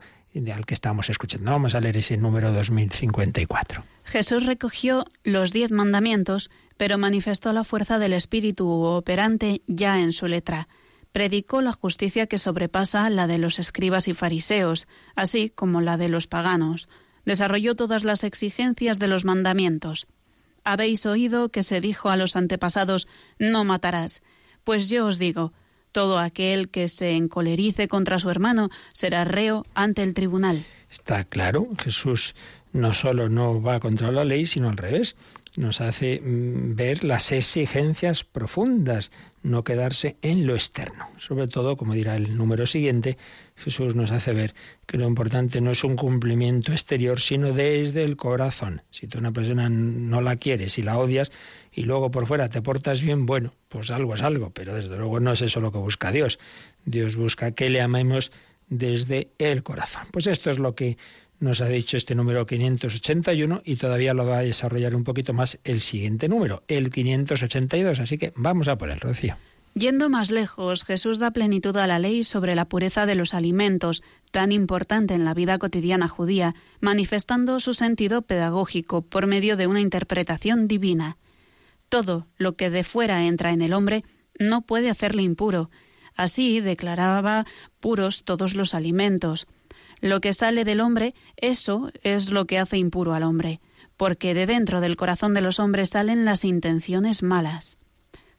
[0.54, 1.50] al que estamos escuchando.
[1.50, 3.84] Vamos a leer ese número 2054.
[4.04, 10.28] Jesús recogió los diez mandamientos, pero manifestó la fuerza del Espíritu operante ya en su
[10.28, 10.68] letra
[11.12, 16.10] predicó la justicia que sobrepasa la de los escribas y fariseos, así como la de
[16.10, 16.90] los paganos.
[17.26, 20.06] Desarrolló todas las exigencias de los mandamientos.
[20.70, 23.08] Habéis oído que se dijo a los antepasados
[23.40, 24.22] no matarás.
[24.66, 25.54] Pues yo os digo,
[25.94, 30.66] todo aquel que se encolerice contra su hermano será reo ante el tribunal.
[30.92, 32.36] Está claro, Jesús
[32.74, 35.16] no solo no va contra la ley, sino al revés
[35.56, 39.12] nos hace mm, ver las exigencias profundas,
[39.44, 41.08] no quedarse en lo externo.
[41.18, 43.18] Sobre todo, como dirá el número siguiente,
[43.58, 44.54] Jesús nos hace ver
[44.86, 48.84] que lo importante no es un cumplimiento exterior, sino desde el corazón.
[48.92, 51.32] Si tú una persona no la quieres y la odias
[51.72, 55.20] y luego por fuera te portas bien, bueno, pues algo es algo, pero desde luego
[55.20, 56.40] no es eso lo que busca Dios.
[56.86, 58.32] Dios busca que le amemos
[58.70, 60.04] desde el corazón.
[60.12, 60.98] Pues esto es lo que
[61.40, 65.60] nos ha dicho este número 581 y todavía lo va a desarrollar un poquito más
[65.64, 68.00] el siguiente número, el 582.
[68.00, 69.36] Así que vamos a por el Rocío.
[69.78, 74.02] Yendo más lejos, Jesús da plenitud a la ley sobre la pureza de los alimentos,
[74.32, 79.80] tan importante en la vida cotidiana judía, manifestando su sentido pedagógico por medio de una
[79.80, 81.18] interpretación divina.
[81.90, 84.04] Todo lo que de fuera entra en el hombre
[84.40, 85.70] no puede hacerle impuro.
[86.16, 87.46] Así declaraba
[87.80, 89.46] puros todos los alimentos.
[90.02, 93.62] Lo que sale del hombre, eso es lo que hace impuro al hombre,
[93.96, 97.78] porque de dentro del corazón de los hombres salen las intenciones malas.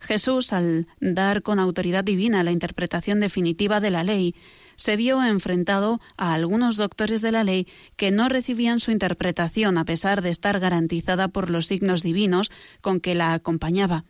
[0.01, 4.35] Jesús, al dar con autoridad divina la interpretación definitiva de la ley,
[4.77, 9.85] se vio enfrentado a algunos doctores de la ley que no recibían su interpretación a
[9.85, 14.05] pesar de estar garantizada por los signos divinos con que la acompañaba.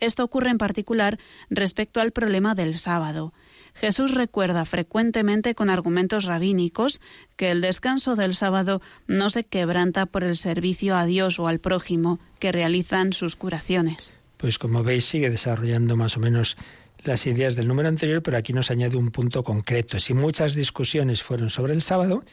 [0.00, 1.18] Esto ocurre en particular
[1.50, 3.32] respecto al problema del sábado.
[3.74, 7.00] Jesús recuerda frecuentemente con argumentos rabínicos
[7.36, 11.60] que el descanso del sábado no se quebranta por el servicio a Dios o al
[11.60, 14.17] prójimo que realizan sus curaciones.
[14.38, 16.56] Pues como veis sigue desarrollando más o menos
[17.04, 19.98] las ideas del número anterior, pero aquí nos añade un punto concreto.
[19.98, 22.24] Si muchas discusiones fueron sobre el sábado,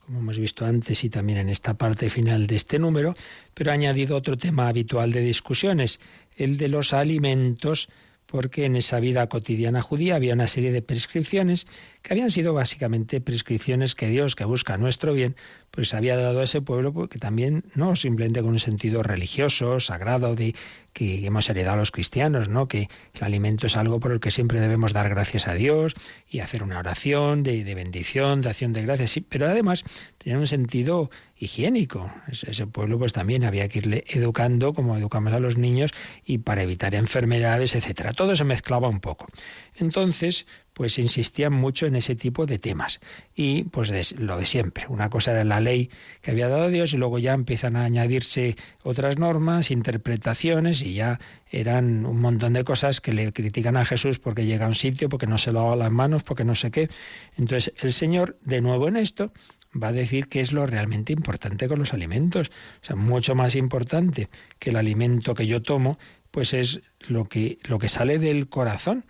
[0.00, 3.14] como hemos visto antes y también en esta parte final de este número,
[3.54, 6.00] pero ha añadido otro tema habitual de discusiones,
[6.36, 7.88] el de los alimentos
[8.26, 11.66] porque en esa vida cotidiana judía había una serie de prescripciones
[12.04, 15.36] que habían sido básicamente prescripciones que Dios, que busca nuestro bien,
[15.70, 20.36] pues había dado a ese pueblo porque también no simplemente con un sentido religioso, sagrado,
[20.36, 20.54] de
[20.92, 22.68] que hemos heredado los cristianos, ¿no?
[22.68, 25.94] Que el alimento es algo por el que siempre debemos dar gracias a Dios
[26.28, 29.82] y hacer una oración de, bendición, de acción de gracias, pero además
[30.18, 32.12] tenía un sentido higiénico.
[32.28, 35.90] Ese pueblo pues también había que irle educando como educamos a los niños
[36.24, 38.12] y para evitar enfermedades, etcétera.
[38.12, 39.26] Todo se mezclaba un poco.
[39.74, 43.00] Entonces, pues insistían mucho en ese tipo de temas.
[43.34, 44.86] Y pues lo de siempre.
[44.88, 48.56] Una cosa era la ley que había dado Dios y luego ya empiezan a añadirse
[48.82, 51.20] otras normas, interpretaciones y ya
[51.50, 55.08] eran un montón de cosas que le critican a Jesús porque llega a un sitio,
[55.08, 56.88] porque no se lo lava las manos, porque no sé qué.
[57.36, 59.32] Entonces el Señor, de nuevo en esto,
[59.80, 62.50] va a decir que es lo realmente importante con los alimentos.
[62.82, 65.98] O sea, mucho más importante que el alimento que yo tomo,
[66.30, 69.04] pues es lo que, lo que sale del corazón.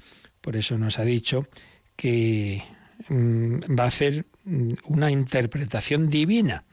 [0.45, 1.49] Por eso nos ha dicho
[1.97, 2.63] que
[3.09, 6.65] mm, va a hacer mm, una interpretación divina.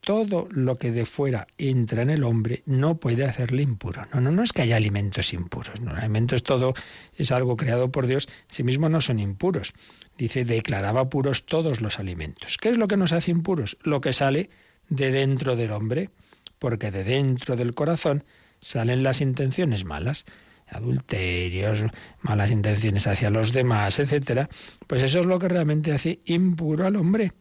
[0.00, 4.04] Todo lo que de fuera entra en el hombre no puede hacerle impuro.
[4.12, 5.80] No, no, no es que haya alimentos impuros.
[5.80, 6.74] No, alimentos todo
[7.16, 8.28] es algo creado por Dios.
[8.48, 9.74] Sí mismo no son impuros.
[10.18, 12.58] Dice, declaraba puros todos los alimentos.
[12.58, 13.78] ¿Qué es lo que nos hace impuros?
[13.84, 14.50] Lo que sale
[14.88, 16.10] de dentro del hombre.
[16.58, 18.24] Porque de dentro del corazón
[18.58, 20.26] salen las intenciones malas
[20.68, 21.84] adulterios,
[22.22, 24.48] malas intenciones hacia los demás, etcétera,
[24.86, 27.32] pues eso es lo que realmente hace impuro al hombre,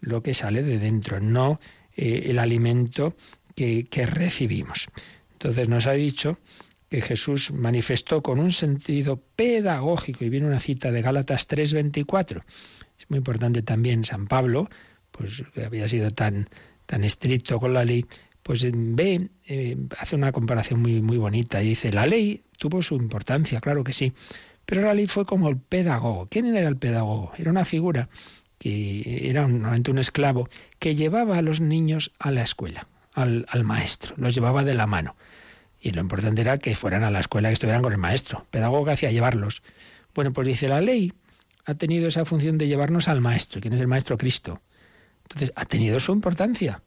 [0.00, 1.60] lo que sale de dentro, no
[1.96, 3.16] eh, el alimento
[3.54, 4.88] que, que recibimos.
[5.32, 6.38] Entonces nos ha dicho
[6.92, 12.44] que Jesús manifestó con un sentido pedagógico, y viene una cita de Gálatas 3:24.
[12.98, 14.68] Es muy importante también San Pablo,
[15.10, 16.50] pues que había sido tan,
[16.84, 18.04] tan estricto con la ley,
[18.42, 22.96] pues ve, eh, hace una comparación muy, muy bonita y dice, la ley tuvo su
[22.96, 24.12] importancia, claro que sí,
[24.66, 26.28] pero la ley fue como el pedagogo.
[26.30, 27.32] ¿Quién era el pedagogo?
[27.36, 28.08] Era una figura
[28.58, 33.64] que era normalmente un esclavo que llevaba a los niños a la escuela, al, al
[33.64, 35.16] maestro, los llevaba de la mano.
[35.80, 38.46] Y lo importante era que fueran a la escuela, que estuvieran con el maestro.
[38.52, 39.62] Pedagogo hacía llevarlos.
[40.14, 41.12] Bueno, pues dice, la ley
[41.64, 43.60] ha tenido esa función de llevarnos al maestro.
[43.60, 44.16] ¿Quién es el maestro?
[44.16, 44.62] Cristo.
[45.24, 46.82] Entonces, ha tenido su importancia.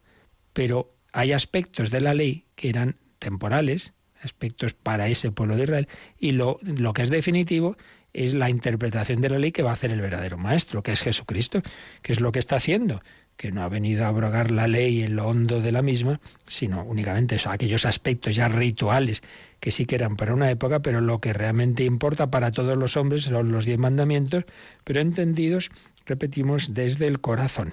[0.53, 5.87] Pero hay aspectos de la ley que eran temporales, aspectos para ese pueblo de Israel,
[6.19, 6.59] y lo,
[6.93, 7.77] que es definitivo
[8.11, 11.01] es la interpretación de la ley que va a hacer el verdadero maestro, que es
[11.01, 11.61] Jesucristo,
[12.01, 13.01] que es lo que está haciendo,
[13.37, 16.83] que no ha venido a abrogar la ley en lo hondo de la misma, sino
[16.83, 19.21] únicamente aquellos aspectos ya rituales
[19.61, 22.97] que sí que eran para una época, pero lo que realmente importa para todos los
[22.97, 24.43] hombres son los diez mandamientos,
[24.83, 25.69] pero entendidos,
[26.05, 27.71] repetimos, desde el corazón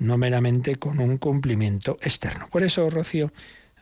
[0.00, 2.48] no meramente con un cumplimiento externo.
[2.50, 3.32] Por eso, Rocío,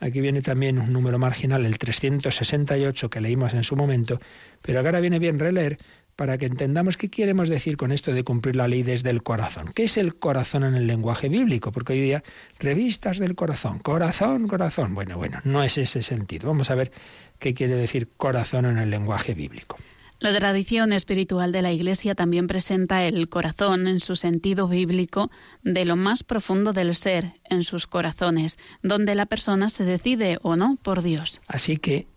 [0.01, 4.21] aquí viene también un número marginal, el 368 que leímos en su momento,
[4.61, 5.79] pero ahora viene bien releer
[6.17, 9.71] para que entendamos qué queremos decir con esto de cumplir la ley desde el corazón.
[9.73, 11.71] ¿Qué es el corazón en el lenguaje bíblico?
[11.71, 12.25] Porque hoy día,
[12.59, 14.97] revistas del corazón, corazón, corazón.
[14.97, 16.49] Bueno, bueno, no es ese sentido.
[16.49, 16.91] Vamos a ver
[17.39, 19.79] qué quiere decir corazón en el lenguaje bíblico.
[20.21, 25.31] La tradición espiritual de la Iglesia también presenta el corazón en su sentido bíblico
[25.63, 30.57] de lo más profundo del ser, en sus corazones, donde la persona se decide o
[30.57, 31.41] no por Dios.
[31.47, 32.09] Así que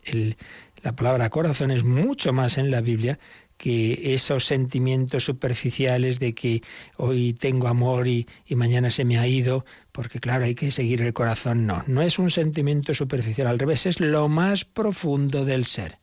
[0.81, 3.19] la palabra corazón es mucho más en la Biblia
[3.57, 6.63] que esos sentimientos superficiales de que
[6.97, 11.03] hoy tengo amor y, y, mañana se me ha ido, porque claro, hay que seguir
[11.03, 11.67] el corazón.
[11.67, 15.99] No, no es un sentimiento superficial, al revés, es lo más profundo del ser.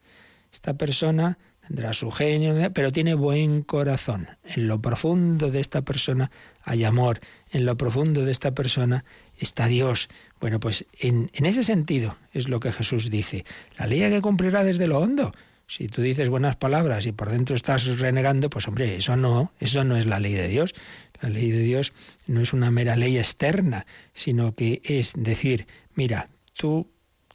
[0.52, 1.38] Esta persona
[1.68, 4.28] tendrá su genio, pero tiene buen corazón.
[4.44, 6.30] En lo profundo de esta persona
[6.62, 7.20] hay amor,
[7.52, 9.04] en lo profundo de esta persona
[9.38, 10.08] está Dios.
[10.40, 13.44] Bueno, pues en, en ese sentido es lo que Jesús dice.
[13.78, 15.32] La ley hay que cumplirá desde lo hondo.
[15.66, 19.84] Si tú dices buenas palabras y por dentro estás renegando, pues hombre, eso no, eso
[19.84, 20.74] no es la ley de Dios.
[21.20, 21.92] La ley de Dios
[22.26, 26.88] no es una mera ley externa, sino que es decir, mira, tú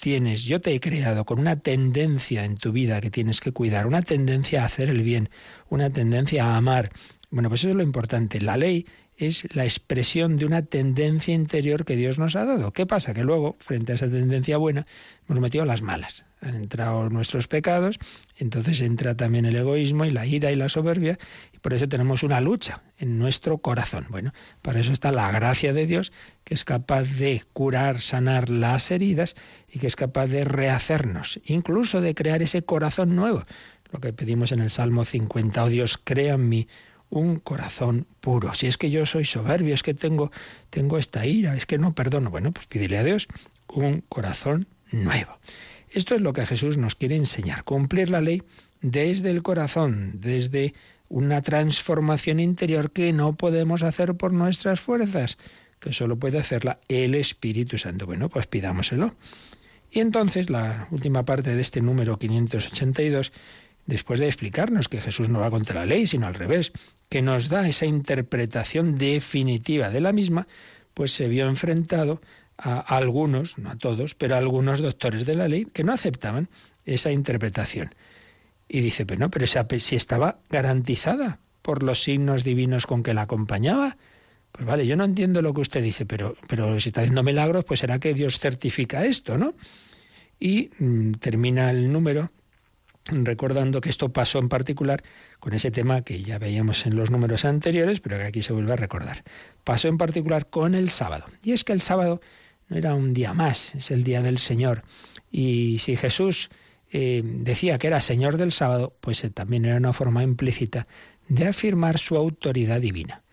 [0.03, 3.87] tienes, yo te he creado con una tendencia en tu vida que tienes que cuidar,
[3.87, 5.29] una tendencia a hacer el bien,
[5.69, 6.91] una tendencia a amar.
[7.31, 8.41] Bueno, pues eso es lo importante.
[8.41, 8.85] La ley
[9.17, 12.71] es la expresión de una tendencia interior que Dios nos ha dado.
[12.71, 13.13] ¿Qué pasa?
[13.13, 14.85] Que luego, frente a esa tendencia buena,
[15.27, 16.25] hemos metido las malas.
[16.41, 17.99] Han entrado nuestros pecados,
[18.37, 21.17] entonces entra también el egoísmo y la ira y la soberbia,
[21.53, 24.07] y por eso tenemos una lucha en nuestro corazón.
[24.09, 26.11] Bueno, para eso está la gracia de Dios,
[26.43, 29.35] que es capaz de curar, sanar las heridas
[29.71, 33.45] y que es capaz de rehacernos, incluso de crear ese corazón nuevo.
[33.91, 36.67] Lo que pedimos en el Salmo 50, oh Dios, crea en mí
[37.13, 38.53] un corazón puro.
[38.55, 40.31] Si es que yo soy soberbio, es que tengo,
[40.71, 43.27] tengo esta ira, es que no perdono, bueno, pues pídele a Dios
[43.67, 45.37] un corazón nuevo.
[45.91, 47.63] Esto es lo que Jesús nos quiere enseñar.
[47.63, 48.41] Cumplir la ley
[48.81, 50.73] desde el corazón, desde
[51.07, 55.37] una transformación interior que no podemos hacer por nuestras fuerzas,
[55.79, 58.07] que solo puede hacerla el Espíritu Santo.
[58.07, 59.13] Bueno, pues pidámoselo.
[59.91, 63.31] Y entonces la última parte de este número 582,
[63.85, 66.71] después de explicarnos que Jesús no va contra la ley, sino al revés,
[67.09, 70.47] que nos da esa interpretación definitiva de la misma,
[70.93, 72.21] pues se vio enfrentado
[72.57, 76.49] a algunos, no a todos, pero a algunos doctores de la ley que no aceptaban
[76.85, 77.93] esa interpretación.
[78.67, 83.23] Y dice, pero no, pero si estaba garantizada por los signos divinos con que la
[83.23, 83.97] acompañaba.
[84.51, 87.63] Pues vale, yo no entiendo lo que usted dice, pero, pero si está haciendo milagros,
[87.63, 89.55] pues será que Dios certifica esto, ¿no?
[90.39, 92.31] Y mm, termina el número
[93.05, 95.03] recordando que esto pasó en particular
[95.39, 98.73] con ese tema que ya veíamos en los números anteriores, pero que aquí se vuelve
[98.73, 99.23] a recordar.
[99.63, 101.25] Pasó en particular con el sábado.
[101.43, 102.21] Y es que el sábado
[102.69, 104.83] no era un día más, es el día del Señor.
[105.31, 106.49] Y si Jesús
[106.91, 110.87] eh, decía que era Señor del sábado, pues también era una forma implícita
[111.27, 113.23] de afirmar su autoridad divina.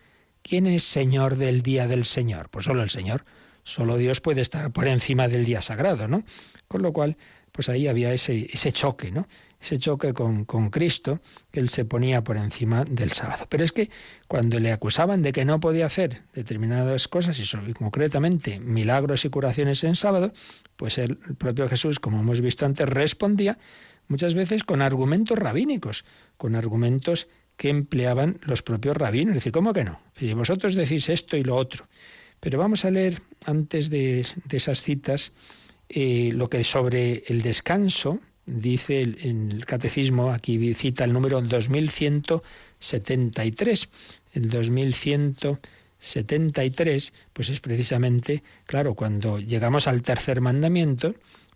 [0.41, 2.49] ¿Quién es Señor del día del Señor?
[2.49, 3.23] Pues solo el Señor.
[3.63, 6.23] Solo Dios puede estar por encima del día sagrado, ¿no?
[6.67, 7.17] Con lo cual,
[7.51, 9.27] pues ahí había ese, ese choque, ¿no?
[9.61, 11.19] Ese choque con, con, Cristo,
[11.51, 13.45] que él se ponía por encima del sábado.
[13.49, 13.89] Pero es que
[14.27, 19.83] cuando le acusaban de que no podía hacer determinadas cosas, y concretamente milagros y curaciones
[19.83, 20.33] en sábado,
[20.75, 23.57] pues el propio Jesús, como hemos visto antes, respondía
[24.07, 26.05] muchas veces con argumentos rabínicos,
[26.37, 29.35] con argumentos que empleaban los propios rabinos.
[29.35, 30.01] Decir, ¿cómo que no?
[30.17, 31.87] Si vosotros decís esto y lo otro.
[32.39, 35.31] Pero vamos a leer antes de, esas citas
[35.87, 38.19] eh, lo que sobre el descanso,
[38.51, 43.89] dice el catecismo, aquí cita el número 2173.
[44.33, 51.13] El 2173, pues es precisamente, claro, cuando llegamos al tercer mandamiento,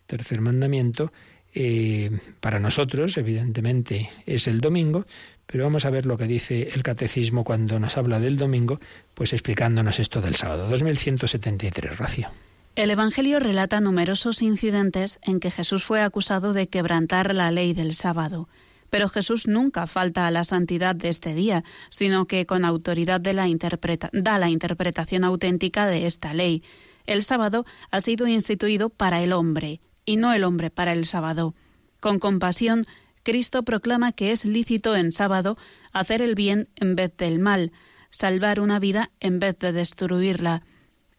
[0.07, 1.11] tercer mandamiento,
[1.53, 5.05] eh, para nosotros, evidentemente, es el domingo,
[5.45, 8.81] pero vamos a ver lo que dice el catecismo cuando nos habla del domingo,
[9.13, 10.67] pues explicándonos esto del sábado.
[10.69, 12.29] 2173, Rocío.
[12.75, 17.95] El Evangelio relata numerosos incidentes en que Jesús fue acusado de quebrantar la ley del
[17.95, 18.49] sábado.
[18.89, 24.39] Pero Jesús nunca falta a la santidad de este día, sino que con autoridad da
[24.39, 26.63] la interpretación auténtica de esta ley.
[27.05, 31.55] El sábado ha sido instituido para el hombre, y no el hombre para el sábado.
[32.01, 32.83] Con compasión,
[33.23, 35.55] Cristo proclama que es lícito en sábado
[35.93, 37.71] hacer el bien en vez del mal,
[38.09, 40.61] salvar una vida en vez de destruirla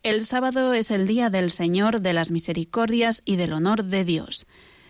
[0.07, 4.46] el sábado es el día del Señor, de las misericordias y del honor de Dios.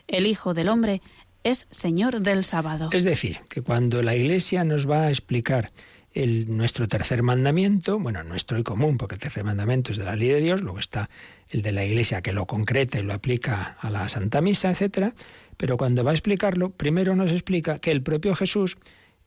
[0.08, 1.00] El Hijo del Hombre
[1.42, 2.90] es Señor del sábado.
[2.92, 5.72] Es decir, que cuando la Iglesia nos va a explicar
[6.12, 10.16] el, nuestro tercer mandamiento, bueno, nuestro y común, porque el tercer mandamiento es de la
[10.16, 11.08] ley de Dios, luego está
[11.48, 15.14] el de la Iglesia que lo concreta y lo aplica a la Santa Misa, etcétera,
[15.56, 18.76] pero cuando va a explicarlo, primero nos explica que el propio Jesús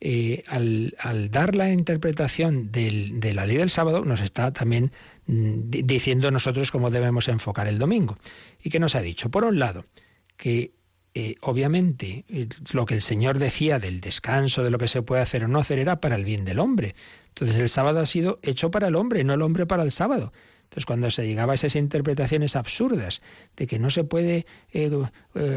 [0.02, 4.94] eh, al, dar la interpretación de la ley del sábado, nos está también
[5.28, 8.18] mm, diciendo nosotros cómo debemos enfocar el domingo.
[8.64, 9.30] ¿Y qué nos ha dicho?
[9.30, 9.86] Por un lado,
[10.38, 10.72] que
[11.14, 15.22] eh, obviamente eh, lo que el Señor decía del descanso, de lo que se puede
[15.22, 16.96] hacer o no hacer, era para el bien del hombre.
[17.28, 20.32] Entonces el sábado ha sido hecho para el hombre, no el hombre para el sábado.
[20.64, 23.24] Entonces, cuando se llegaba a esas interpretaciones absurdas
[23.58, 24.46] de que no se puede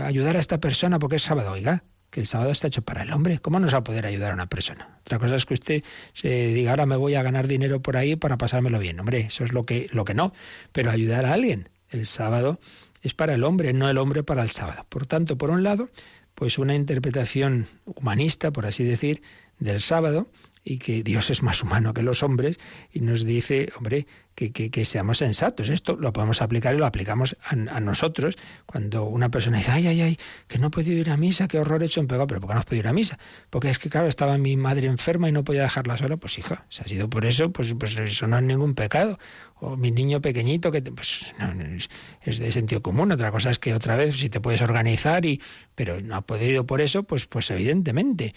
[0.02, 3.10] ayudar a esta persona porque es sábado, oiga, que el sábado está hecho para el
[3.10, 3.38] hombre.
[3.38, 4.98] ¿Cómo nos va a poder ayudar a una persona?
[5.00, 5.82] Otra cosa es que usted
[6.12, 9.00] se diga, ahora me voy a ganar dinero por ahí para pasármelo bien.
[9.00, 10.34] Hombre, eso es lo que, lo que no.
[10.72, 11.70] Pero ayudar a alguien.
[11.88, 12.60] El sábado
[13.00, 14.84] es para el hombre, no el hombre para el sábado.
[14.90, 15.88] Por tanto, por un lado,
[16.34, 19.22] pues una interpretación humanista, por así decir,
[19.58, 20.28] del sábado,
[20.64, 22.58] y que Dios es más humano que los hombres
[22.92, 25.68] y nos dice, hombre, que, que, seamos sensatos.
[25.68, 28.36] Esto lo podemos aplicar y lo aplicamos a, nosotros.
[28.64, 31.58] Cuando una persona dice, ay, ay, ay, que no he podido ir a misa, qué
[31.58, 33.18] horror he hecho en pegado, pero ¿por qué no has podido ir a misa?
[33.50, 36.16] Porque es que, claro, estaba mi madre enferma y no podía dejarla sola.
[36.16, 39.18] Pues hija, si ha sido por eso, pues, pues eso no es ningún pecado.
[39.56, 41.32] O mi niño pequeñito, que pues
[41.76, 41.88] es,
[42.22, 43.12] es, de sentido común.
[43.12, 45.40] Otra cosa es que otra vez, si te puedes organizar, y
[45.74, 48.34] pero no ha podido por eso, pues, pues evidentemente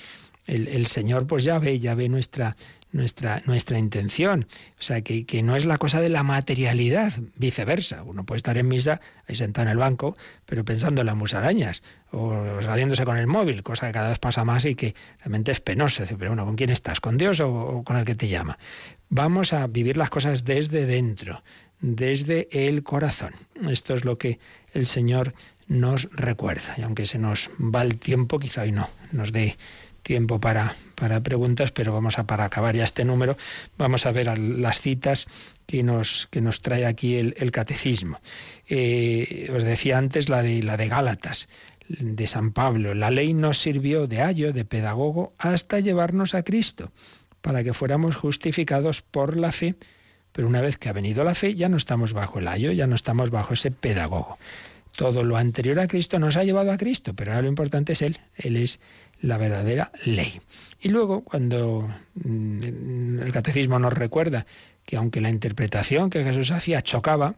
[0.48, 2.56] el, Señor pues ya ve, ya ve nuestra,
[2.92, 4.48] nuestra, nuestra intención.
[4.80, 8.04] O sea, que, que, no es la cosa de la materialidad, viceversa.
[8.04, 10.16] Uno puede estar en misa, ahí sentado en el banco,
[10.46, 14.46] pero pensando en las musarañas, o saliéndose con el móvil, cosa que cada vez pasa
[14.46, 16.04] más y que realmente es penoso.
[16.08, 17.00] Pero bueno, ¿con quién estás?
[17.00, 18.58] ¿Con Dios o, o con el que te llama?
[19.10, 21.44] Vamos a vivir las cosas desde dentro,
[21.80, 23.34] desde el corazón.
[23.68, 24.40] Esto es lo que
[24.74, 25.34] el Señor
[25.68, 26.76] nos recuerda.
[26.78, 29.58] Y aunque se nos va el tiempo, quizá hoy no nos dé
[30.06, 33.38] tiempo para, para preguntas, pero vamos a, para acabar ya este número,
[33.76, 35.28] vamos a ver las citas
[35.66, 38.20] que nos, que nos trae aquí el, catecismo.
[38.70, 41.50] Eh, os decía antes la de, la de Gálatas.
[41.90, 42.94] de San Pablo.
[42.94, 46.92] La ley nos sirvió de ayo, de pedagogo, hasta llevarnos a Cristo,
[47.42, 49.76] para que fuéramos justificados por la fe.
[50.34, 52.86] Pero una vez que ha venido la fe, ya no estamos bajo el ayo, ya
[52.86, 54.38] no estamos bajo ese pedagogo.
[54.96, 58.02] Todo lo anterior a Cristo nos ha llevado a Cristo, pero ahora lo importante es
[58.02, 58.20] Él.
[58.36, 58.80] Él es
[59.22, 60.40] la verdadera ley.
[60.80, 64.46] Y luego, cuando mm, el catecismo nos recuerda
[64.86, 67.36] que aunque la interpretación que Jesús hacía chocaba,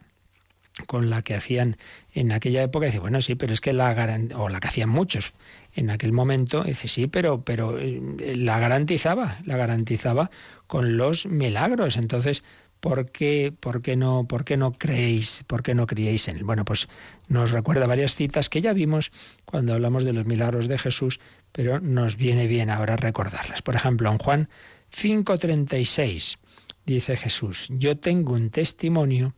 [0.85, 1.77] con la que hacían
[2.13, 3.95] en aquella época, dice, bueno, sí, pero es que la
[4.35, 5.33] o la que hacían muchos
[5.73, 7.99] en aquel momento, dice, sí, pero, pero eh,
[8.35, 10.29] la garantizaba, la garantizaba
[10.67, 11.97] con los milagros.
[11.97, 12.43] Entonces,
[12.79, 16.43] ¿por qué, por qué no, por qué no creéis, por qué no creéis en él?
[16.43, 16.87] Bueno, pues
[17.27, 19.11] nos recuerda varias citas que ya vimos
[19.45, 21.19] cuando hablamos de los milagros de Jesús,
[21.51, 23.61] pero nos viene bien ahora recordarlas.
[23.61, 24.49] Por ejemplo, en Juan
[24.91, 26.37] 5:36
[26.85, 29.33] dice Jesús, yo tengo un testimonio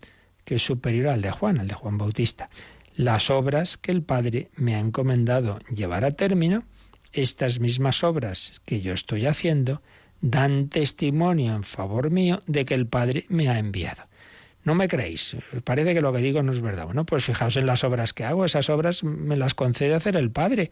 [0.46, 2.50] que es superior al de Juan, al de Juan Bautista.
[2.96, 6.64] Las obras que el Padre me ha encomendado llevar a término,
[7.14, 9.82] estas mismas obras que yo estoy haciendo,
[10.22, 14.04] dan testimonio en favor mío de que el Padre me ha enviado.
[14.64, 16.86] No me creéis, parece que lo que digo no es verdad.
[16.86, 20.32] Bueno, pues fijaos en las obras que hago, esas obras me las concede hacer el
[20.32, 20.72] Padre.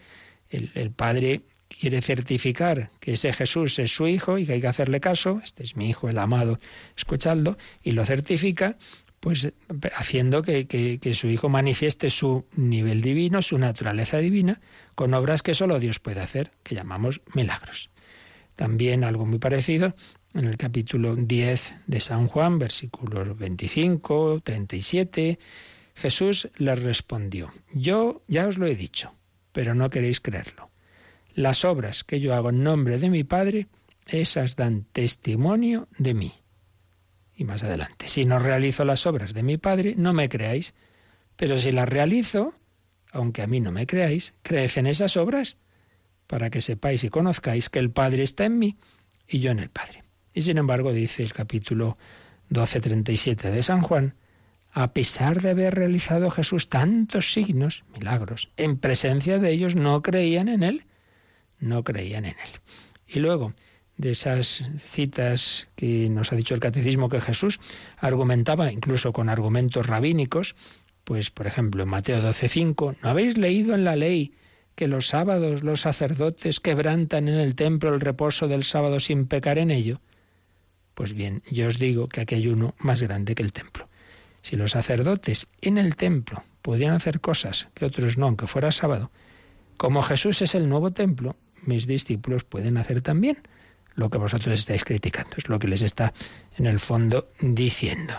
[0.50, 5.00] El, Padre quiere certificar que ese Jesús es su Hijo y que hay que hacerle
[5.00, 6.60] caso, este es mi Hijo, el amado,
[6.96, 8.78] escuchadlo, y lo certifica,
[9.20, 9.52] pues
[9.96, 14.62] haciendo que, su Hijo manifieste su nivel divino, su naturaleza divina,
[14.96, 17.90] con obras que solo Dios puede hacer, que llamamos milagros.
[18.56, 19.96] También algo muy parecido
[20.34, 25.40] en el capítulo 10 de San Juan, versículos 25, 37,
[25.96, 29.14] Jesús les respondió, yo ya os lo he dicho,
[29.52, 30.70] pero no queréis creerlo.
[31.34, 33.68] Las obras que yo hago en nombre de mi Padre,
[34.08, 36.34] esas dan testimonio de mí
[37.38, 40.74] y más adelante, si no realizo las obras de mi Padre, no me creáis,
[41.36, 42.56] pero si las realizo,
[43.12, 45.58] aunque a mí no me creáis, creed en esas obras,
[46.26, 48.78] para que sepáis y conozcáis que el Padre está en mí
[49.28, 50.02] y yo en el Padre.
[50.34, 52.00] Y sin embargo, dice el capítulo
[52.50, 54.16] 12:37 de San Juan,
[54.80, 60.50] a pesar de haber realizado Jesús tantos signos, milagros, en presencia de ellos no creían
[60.50, 60.86] en Él,
[61.60, 62.62] no creían en Él.
[63.08, 63.56] Y luego,
[63.98, 67.60] de esas citas que nos ha dicho el catecismo que Jesús
[67.98, 70.56] argumentaba, incluso con argumentos rabínicos,
[71.06, 74.36] pues por ejemplo en Mateo 12:5, ¿no habéis leído en la ley
[74.76, 79.58] que los sábados los sacerdotes quebrantan en el templo el reposo del sábado sin pecar
[79.58, 80.02] en ello?
[80.94, 83.87] Pues bien, yo os digo que aquí hay uno más grande que el templo.
[84.48, 89.12] Si los sacerdotes en el templo podían hacer cosas que otros no, aunque fuera sábado,
[89.76, 93.40] como Jesús es el nuevo templo, mis discípulos pueden hacer también
[93.96, 96.14] lo que vosotros estáis criticando, es lo que les está
[96.58, 98.14] en el fondo diciendo.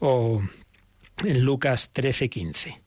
[0.00, 0.42] O
[1.24, 2.82] en Lucas 13:15,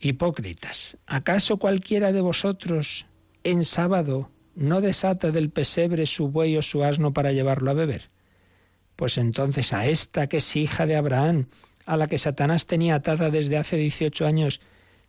[0.00, 3.04] hipócritas, ¿acaso cualquiera de vosotros
[3.44, 8.08] en sábado no desata del pesebre su buey o su asno para llevarlo a beber?
[8.96, 11.48] Pues entonces a esta que es hija de Abraham,
[11.88, 14.60] a la que Satanás tenía atada desde hace 18 años,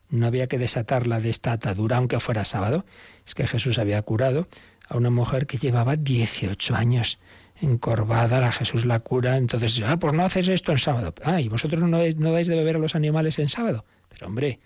[0.09, 2.85] no había que desatarla de esta atadura aunque fuera sábado.
[3.27, 4.47] Es que Jesús había curado
[4.87, 7.19] a una mujer que llevaba 18 años
[7.61, 11.13] encorvada, la Jesús la cura, entonces, ah, pues no haces esto en sábado.
[11.21, 13.83] Ah, y vosotros no, no dais de beber a los animales en sábado.
[14.07, 14.61] Pero hombre,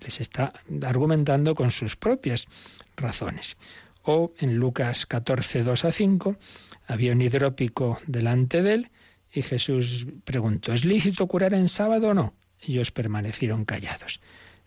[0.00, 0.52] les está
[0.82, 2.48] argumentando con sus propias
[2.96, 3.56] razones.
[4.02, 6.36] O en Lucas 14, 2 a 5,
[6.88, 8.90] había un hidrópico delante de él
[9.32, 12.34] y Jesús preguntó, ¿es lícito curar en sábado o no?
[12.60, 14.20] Ellos permanecieron callados.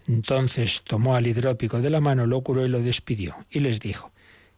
[0.08, 3.36] Entonces tomó al hidrópico de la mano, lo curó y lo despidió.
[3.50, 4.12] Y les dijo,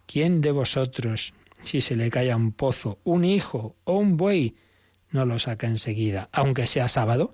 [0.05, 1.33] ¿Quién de vosotros,
[1.63, 4.55] si se le cae a un pozo un hijo o un buey,
[5.09, 7.33] no lo saca enseguida, aunque sea sábado?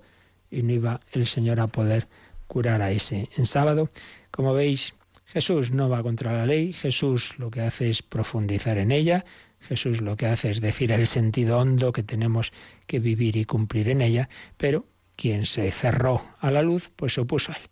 [0.50, 2.08] Y no iba el Señor a poder
[2.46, 3.90] curar a ese en sábado.
[4.30, 4.94] Como veis,
[5.26, 9.24] Jesús no va contra la ley, Jesús lo que hace es profundizar en ella,
[9.62, 12.52] Jesús lo que hace es decir el sentido hondo que tenemos
[12.86, 14.86] que vivir y cumplir en ella, pero
[15.16, 17.62] quien se cerró a la luz, pues se opuso a él.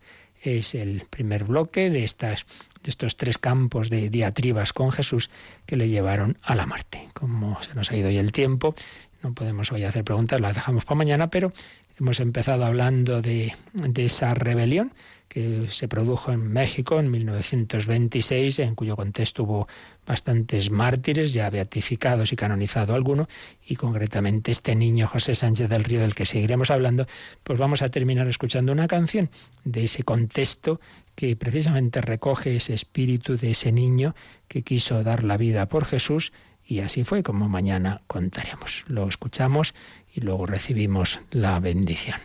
[0.43, 2.45] Es el primer bloque de estas
[2.83, 5.29] de estos tres campos de diatribas con Jesús
[5.65, 7.09] que le llevaron a la muerte.
[7.13, 8.73] Como se nos ha ido hoy el tiempo,
[9.21, 11.53] no podemos hoy hacer preguntas, las dejamos para mañana, pero
[12.01, 13.53] hemos empezado hablando de,
[13.97, 14.91] esa rebelión
[15.29, 19.67] que se produjo en México en 1926, en cuyo contexto hubo
[20.07, 23.29] bastantes mártires, ya beatificados y canonizado alguno,
[23.63, 27.05] y concretamente este niño José Sánchez del Río, del que seguiremos hablando,
[27.43, 29.29] pues vamos a terminar escuchando una canción
[29.63, 30.81] de ese contexto
[31.13, 34.15] que precisamente recoge ese espíritu de ese niño
[34.47, 36.33] que quiso dar la vida por Jesús,
[36.71, 38.85] y así fue como mañana contaremos.
[38.87, 39.73] Lo escuchamos
[40.15, 42.17] y luego recibimos la bendición.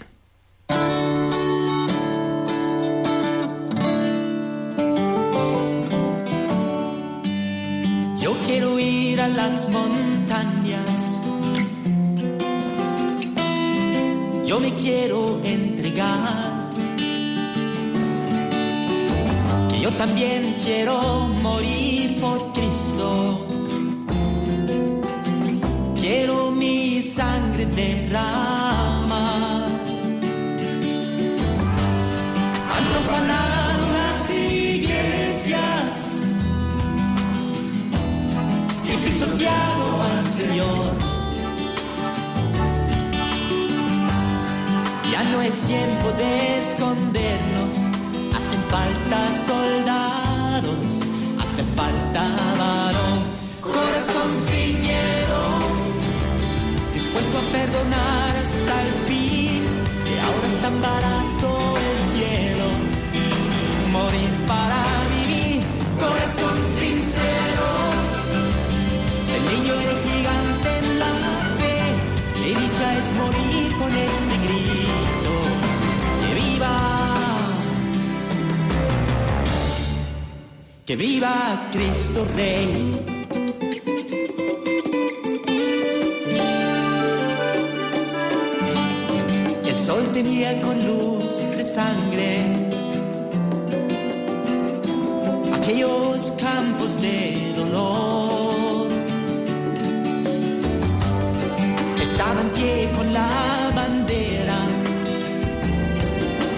[8.23, 11.25] Yo quiero ir a las montañas.
[14.47, 16.71] Yo me quiero entregar.
[19.71, 23.56] Que yo también quiero morir por Cristo.
[26.09, 29.67] Quiero mi sangre derramar.
[32.75, 35.91] A profanar las iglesias.
[38.85, 40.93] Y pisoteado al Señor.
[45.11, 47.75] Ya no es tiempo de escondernos,
[48.39, 51.03] hacen falta soldados,
[51.43, 52.23] hace falta
[52.61, 53.19] varón,
[53.61, 55.56] corazón sin miedo,
[57.17, 59.63] dispuesto a perdonar hasta el fin,
[60.05, 62.67] que ahora es tan barato el cielo,
[63.93, 65.63] morir para vivir,
[65.99, 67.67] corazón sincero,
[69.35, 71.13] el niño y gigante en la
[71.59, 71.81] fe,
[72.45, 75.33] y dicha es morir con este grito,
[76.23, 76.77] que viva,
[80.85, 83.16] que viva Cristo Rey.
[90.55, 92.45] Con luz de sangre
[95.53, 98.87] aquellos campos de dolor.
[102.01, 104.59] Estaba en pie con la bandera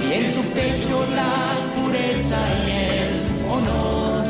[0.07, 1.35] y en su pecho la
[1.75, 4.25] pureza y el honor.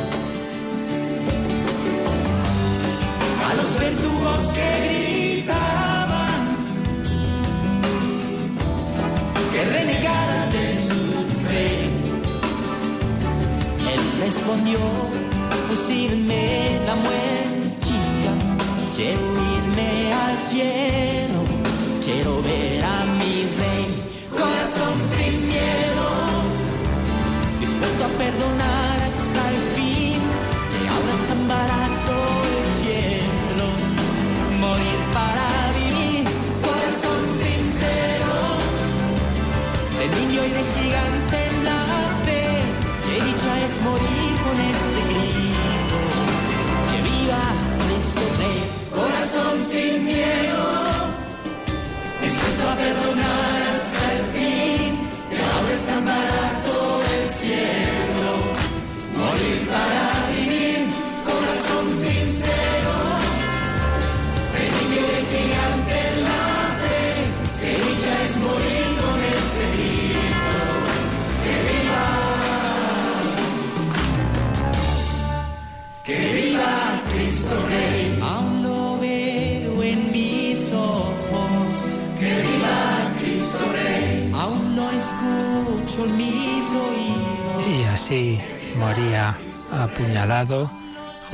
[3.49, 4.98] A los verdugos que
[14.49, 14.79] respondió,
[15.69, 18.33] fusilme la muerte chica,
[18.97, 21.41] quiero irme al cielo,
[22.03, 23.87] quiero ver a mi rey,
[24.31, 26.07] corazón sin miedo,
[27.61, 28.78] dispuesto a perdonar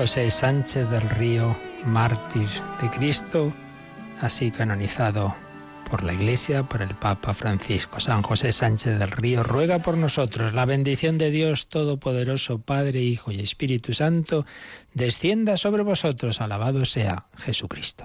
[0.05, 2.47] José Sánchez del Río, mártir
[2.83, 3.51] de Cristo,
[4.21, 5.35] así canonizado
[5.91, 8.01] por la Iglesia, por el Papa Francisco.
[8.01, 10.53] San José Sánchez del Río ruega por nosotros.
[10.53, 14.45] La bendición de Dios Todopoderoso, Padre, Hijo y Espíritu Santo,
[14.93, 16.43] descienda sobre vosotros.
[16.43, 18.05] Alabado sea Jesucristo.